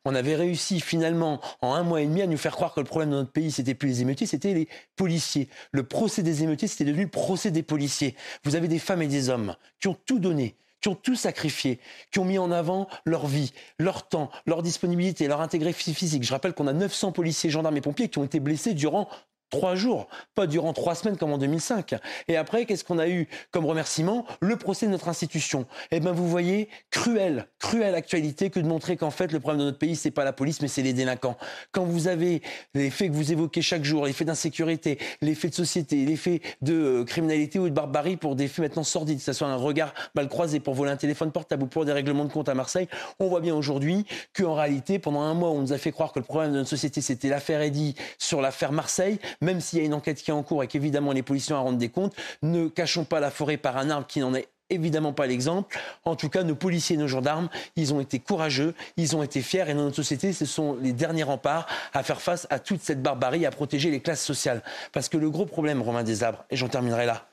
On 0.04 0.16
avait 0.16 0.34
réussi 0.34 0.80
finalement 0.80 1.40
en 1.60 1.74
un 1.74 1.84
mois 1.84 2.02
et 2.02 2.06
demi 2.06 2.20
à 2.20 2.26
nous 2.26 2.36
faire 2.36 2.56
croire 2.56 2.74
que 2.74 2.80
le 2.80 2.86
problème 2.86 3.10
de 3.10 3.14
notre 3.14 3.30
pays, 3.30 3.52
c'était 3.52 3.74
plus 3.74 3.90
les 3.90 4.02
émeutiers, 4.02 4.26
c'était 4.26 4.54
les 4.54 4.68
policiers. 4.96 5.48
Le 5.70 5.84
procès 5.84 6.24
des 6.24 6.42
émeutiers, 6.42 6.66
c'était 6.66 6.84
devenu 6.84 7.04
le 7.04 7.10
procès 7.10 7.52
des 7.52 7.62
policiers. 7.62 8.16
Vous 8.42 8.56
avez 8.56 8.66
des 8.66 8.80
femmes 8.80 9.02
et 9.02 9.06
des 9.06 9.28
hommes 9.28 9.54
qui 9.80 9.86
ont 9.86 9.96
tout 10.04 10.18
donné, 10.18 10.56
qui 10.84 10.88
ont 10.90 10.94
tout 10.94 11.16
sacrifié, 11.16 11.80
qui 12.10 12.18
ont 12.18 12.26
mis 12.26 12.36
en 12.36 12.50
avant 12.50 12.88
leur 13.06 13.26
vie, 13.26 13.54
leur 13.78 14.06
temps, 14.06 14.30
leur 14.44 14.62
disponibilité, 14.62 15.26
leur 15.28 15.40
intégrité 15.40 15.94
physique. 15.94 16.24
Je 16.24 16.30
rappelle 16.30 16.52
qu'on 16.52 16.66
a 16.66 16.74
900 16.74 17.12
policiers, 17.12 17.48
gendarmes 17.48 17.78
et 17.78 17.80
pompiers 17.80 18.10
qui 18.10 18.18
ont 18.18 18.24
été 18.24 18.38
blessés 18.38 18.74
durant 18.74 19.08
trois 19.54 19.74
jours, 19.76 20.08
pas 20.34 20.46
durant 20.46 20.72
trois 20.72 20.94
semaines 20.94 21.16
comme 21.16 21.32
en 21.32 21.38
2005. 21.38 21.94
Et 22.28 22.36
après, 22.36 22.66
qu'est-ce 22.66 22.82
qu'on 22.82 22.98
a 22.98 23.08
eu 23.08 23.28
comme 23.52 23.66
remerciement? 23.66 24.26
Le 24.40 24.56
procès 24.56 24.86
de 24.86 24.90
notre 24.90 25.08
institution. 25.08 25.66
Eh 25.92 26.00
bien, 26.00 26.12
vous 26.12 26.28
voyez, 26.28 26.68
cruelle, 26.90 27.46
cruelle 27.60 27.94
actualité 27.94 28.50
que 28.50 28.58
de 28.58 28.66
montrer 28.66 28.96
qu'en 28.96 29.10
fait, 29.10 29.30
le 29.32 29.38
problème 29.38 29.60
de 29.60 29.66
notre 29.66 29.78
pays, 29.78 29.94
c'est 29.94 30.10
pas 30.10 30.24
la 30.24 30.32
police, 30.32 30.60
mais 30.60 30.68
c'est 30.68 30.82
les 30.82 30.92
délinquants. 30.92 31.36
Quand 31.70 31.84
vous 31.84 32.08
avez 32.08 32.42
les 32.74 32.90
faits 32.90 33.10
que 33.10 33.14
vous 33.14 33.30
évoquez 33.32 33.62
chaque 33.62 33.84
jour, 33.84 34.06
les 34.06 34.12
faits 34.12 34.26
d'insécurité, 34.26 34.98
les 35.22 35.34
faits 35.34 35.52
de 35.52 35.56
société, 35.56 36.04
les 36.04 36.16
faits 36.16 36.42
de 36.60 36.74
euh, 36.74 37.04
criminalité 37.04 37.58
ou 37.60 37.68
de 37.68 37.74
barbarie 37.74 38.16
pour 38.16 38.34
des 38.34 38.48
faits 38.48 38.64
maintenant 38.64 38.82
sordides, 38.82 39.18
que 39.18 39.24
ce 39.24 39.32
soit 39.32 39.48
un 39.48 39.56
regard 39.56 39.94
mal 40.16 40.28
croisé 40.28 40.58
pour 40.58 40.74
voler 40.74 40.90
un 40.90 40.96
téléphone 40.96 41.30
portable 41.30 41.62
ou 41.62 41.66
pour 41.66 41.84
des 41.84 41.92
règlements 41.92 42.24
de 42.24 42.32
compte 42.32 42.48
à 42.48 42.54
Marseille, 42.54 42.88
on 43.20 43.28
voit 43.28 43.40
bien 43.40 43.54
aujourd'hui 43.54 44.04
qu'en 44.36 44.54
réalité, 44.54 44.98
pendant 44.98 45.20
un 45.20 45.34
mois, 45.34 45.50
on 45.50 45.60
nous 45.60 45.72
a 45.72 45.78
fait 45.78 45.92
croire 45.92 46.12
que 46.12 46.18
le 46.18 46.24
problème 46.24 46.50
de 46.52 46.58
notre 46.58 46.70
société, 46.70 47.00
c'était 47.00 47.28
l'affaire 47.28 47.60
Eddy 47.60 47.94
sur 48.18 48.40
l'affaire 48.40 48.72
Marseille 48.72 49.18
même 49.44 49.60
s'il 49.60 49.78
y 49.78 49.82
a 49.82 49.84
une 49.84 49.94
enquête 49.94 50.20
qui 50.20 50.30
est 50.30 50.34
en 50.34 50.42
cours 50.42 50.62
et 50.64 50.66
qu'évidemment 50.66 51.12
les 51.12 51.22
policiers 51.22 51.54
en 51.54 51.62
rendent 51.62 51.78
des 51.78 51.88
comptes, 51.88 52.14
ne 52.42 52.68
cachons 52.68 53.04
pas 53.04 53.20
la 53.20 53.30
forêt 53.30 53.56
par 53.56 53.76
un 53.76 53.90
arbre 53.90 54.06
qui 54.06 54.20
n'en 54.20 54.34
est 54.34 54.48
évidemment 54.70 55.12
pas 55.12 55.26
l'exemple. 55.26 55.78
En 56.04 56.16
tout 56.16 56.28
cas, 56.28 56.42
nos 56.42 56.54
policiers 56.54 56.96
et 56.96 56.98
nos 56.98 57.06
gendarmes, 57.06 57.48
ils 57.76 57.92
ont 57.92 58.00
été 58.00 58.18
courageux, 58.18 58.74
ils 58.96 59.14
ont 59.14 59.22
été 59.22 59.42
fiers 59.42 59.68
et 59.68 59.74
dans 59.74 59.84
notre 59.84 59.96
société, 59.96 60.32
ce 60.32 60.46
sont 60.46 60.76
les 60.80 60.92
derniers 60.92 61.22
remparts 61.22 61.66
à 61.92 62.02
faire 62.02 62.20
face 62.20 62.46
à 62.50 62.58
toute 62.58 62.82
cette 62.82 63.02
barbarie, 63.02 63.46
à 63.46 63.50
protéger 63.50 63.90
les 63.90 64.00
classes 64.00 64.24
sociales. 64.24 64.62
Parce 64.92 65.08
que 65.08 65.16
le 65.16 65.30
gros 65.30 65.46
problème, 65.46 65.82
Romain 65.82 66.02
Desabres, 66.02 66.44
et 66.50 66.56
j'en 66.56 66.68
terminerai 66.68 67.06
là, 67.06 67.26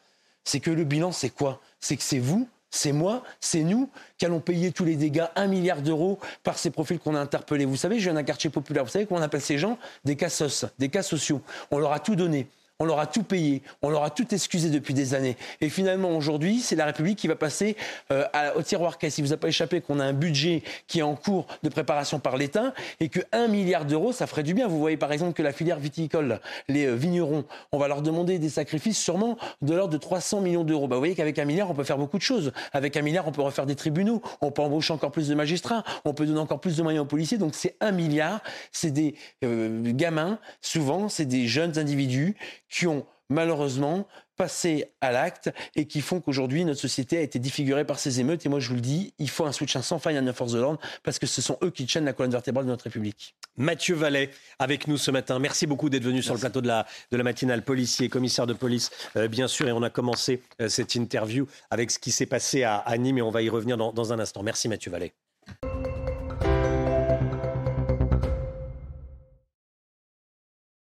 c'est 0.44 0.60
que 0.60 0.72
le 0.72 0.84
bilan, 0.84 1.12
c'est 1.12 1.30
quoi? 1.30 1.62
C'est 1.80 1.98
que 1.98 2.04
c'est 2.04 2.20
vous, 2.20 2.48
c'est 2.72 2.94
moi, 2.94 3.24
c'est 3.42 3.64
nous 3.64 3.90
qui 4.18 4.26
allons 4.26 4.40
payer 4.40 4.72
tous 4.72 4.86
les 4.86 4.96
dégâts, 4.96 5.26
un 5.36 5.48
milliard 5.48 5.82
d'euros 5.82 6.20
par 6.42 6.58
ces 6.58 6.72
profils 6.72 6.98
qu'on 6.98 7.16
a 7.16 7.20
interpellés. 7.20 7.66
Vous 7.66 7.76
savez, 7.76 8.00
je 8.00 8.06
viens 8.06 8.14
d'un 8.14 8.24
quartier 8.24 8.50
populaire. 8.50 8.86
Vous 8.86 8.90
savez 8.90 9.06
comment 9.06 9.20
on 9.20 9.24
appelle 9.24 9.42
ces 9.42 9.58
gens? 9.58 9.78
Des 10.06 10.16
cassos, 10.16 10.66
des 10.80 10.90
cas 10.90 11.04
sociaux. 11.04 11.42
On 11.70 11.78
leur 11.78 11.92
a 11.92 12.00
tout 12.00 12.16
donné 12.16 12.48
on 12.82 12.86
leur 12.86 13.00
a 13.00 13.06
tout 13.06 13.22
payé, 13.22 13.62
on 13.84 13.92
leur 13.92 14.04
a 14.04 14.10
tout 14.10 14.34
excusé 14.34 14.72
depuis 14.72 14.96
des 14.96 15.14
années. 15.14 15.38
Et 15.62 15.70
finalement, 15.70 16.10
aujourd'hui, 16.18 16.62
c'est 16.62 16.76
la 16.76 16.86
République 16.86 17.20
qui 17.20 17.28
va 17.28 17.36
passer 17.36 17.78
euh, 18.12 18.26
au 18.56 18.64
tiroir 18.64 18.98
caisse. 18.98 19.20
Il 19.20 19.22
vous 19.24 19.34
a 19.34 19.38
pas 19.38 19.50
échappé 19.50 19.82
qu'on 19.82 20.00
a 20.00 20.04
un 20.04 20.14
budget 20.14 20.64
qui 20.88 20.98
est 21.00 21.04
en 21.04 21.16
cours 21.16 21.46
de 21.62 21.70
préparation 21.70 22.20
par 22.20 22.38
l'État 22.38 22.74
et 23.00 23.10
que 23.10 23.20
1 23.34 23.50
milliard 23.50 23.86
d'euros, 23.86 24.14
ça 24.14 24.26
ferait 24.26 24.42
du 24.42 24.56
bien. 24.56 24.68
Vous 24.68 24.80
voyez 24.80 24.98
par 24.98 25.12
exemple 25.12 25.34
que 25.34 25.44
la 25.44 25.54
filière 25.54 25.78
viticole, 25.78 26.40
les 26.70 26.88
euh, 26.88 26.96
vignerons, 26.96 27.46
on 27.72 27.78
va 27.78 27.88
leur 27.88 28.02
demander 28.02 28.40
des 28.40 28.50
sacrifices 28.50 28.98
sûrement 28.98 29.38
de 29.62 29.76
l'ordre 29.76 29.94
de 29.94 30.00
300 30.00 30.42
millions 30.42 30.64
d'euros. 30.64 30.88
Bah, 30.88 30.96
vous 30.96 31.02
voyez 31.02 31.14
qu'avec 31.14 31.38
un 31.38 31.46
milliard, 31.46 31.70
on 31.70 31.76
peut 31.76 31.84
faire 31.84 32.00
beaucoup 32.00 32.18
de 32.18 32.24
choses. 32.24 32.52
Avec 32.74 32.98
un 32.98 33.04
milliard, 33.04 33.28
on 33.28 33.32
peut 33.32 33.44
refaire 33.44 33.68
des 33.68 33.76
tribunaux, 33.76 34.24
on 34.42 34.50
peut 34.50 34.64
embaucher 34.64 34.92
encore 34.92 35.12
plus 35.12 35.28
de 35.28 35.36
magistrats, 35.36 35.84
on 36.04 36.16
peut 36.16 36.26
donner 36.26 36.40
encore 36.40 36.60
plus 36.60 36.78
de 36.78 36.82
moyens 36.82 37.04
aux 37.04 37.08
policiers. 37.08 37.38
Donc 37.38 37.54
c'est 37.54 37.76
un 37.80 37.92
milliard, 37.92 38.42
c'est 38.72 38.90
des 38.90 39.14
euh, 39.44 39.92
gamins, 39.94 40.40
souvent, 40.62 41.10
c'est 41.10 41.26
des 41.26 41.48
jeunes 41.48 41.78
individus 41.78 42.36
qui 42.72 42.88
ont 42.88 43.06
malheureusement 43.30 44.08
passé 44.38 44.92
à 45.02 45.12
l'acte 45.12 45.52
et 45.76 45.86
qui 45.86 46.02
font 46.02 46.20
qu'aujourd'hui 46.20 46.66
notre 46.66 46.80
société 46.80 47.18
a 47.18 47.22
été 47.22 47.38
défigurée 47.38 47.86
par 47.86 48.00
ces 48.00 48.20
émeutes. 48.20 48.46
Et 48.46 48.50
moi 48.50 48.60
je 48.60 48.70
vous 48.70 48.76
le 48.76 48.82
dis, 48.82 49.14
il 49.20 49.30
faut 49.30 49.46
un 49.46 49.52
soutien 49.52 49.82
sans 49.82 50.00
faille 50.00 50.18
à 50.18 50.22
nos 50.22 50.34
forces 50.34 50.54
de 50.54 50.60
l'ordre 50.60 50.80
parce 51.04 51.20
que 51.20 51.28
ce 51.28 51.42
sont 51.42 51.58
eux 51.64 51.70
qui 51.70 51.86
tiennent 51.86 52.06
la 52.06 52.14
colonne 52.14 52.32
vertébrale 52.32 52.66
de 52.66 52.72
notre 52.72 52.86
République. 52.86 53.36
Mathieu 53.58 53.96
Vallet 53.96 54.32
avec 54.58 54.88
nous 54.88 54.98
ce 54.98 55.12
matin. 55.12 55.38
Merci 55.38 55.68
beaucoup 55.68 55.90
d'être 55.90 56.04
venu 56.04 56.24
sur 56.24 56.34
le 56.34 56.40
plateau 56.40 56.62
de 56.62 56.68
la, 56.68 56.88
de 57.12 57.18
la 57.18 57.24
matinale. 57.24 57.62
Policier, 57.62 58.10
commissaire 58.10 58.48
de 58.48 58.54
police, 58.54 58.90
euh, 59.16 59.28
bien 59.28 59.48
sûr. 59.48 59.68
Et 59.68 59.72
on 59.72 59.84
a 59.84 59.90
commencé 59.90 60.42
euh, 60.60 60.68
cette 60.68 60.96
interview 60.96 61.48
avec 61.70 61.92
ce 61.92 62.00
qui 62.00 62.12
s'est 62.12 62.26
passé 62.26 62.64
à, 62.64 62.84
Nîmes 62.98 63.20
et 63.20 63.22
on 63.22 63.32
va 63.32 63.42
y 63.42 63.50
revenir 63.50 63.78
dans 63.78 64.14
un 64.14 64.20
instant. 64.20 64.42
Merci 64.42 64.68
Mathieu 64.68 64.92
Vallet. 64.92 65.14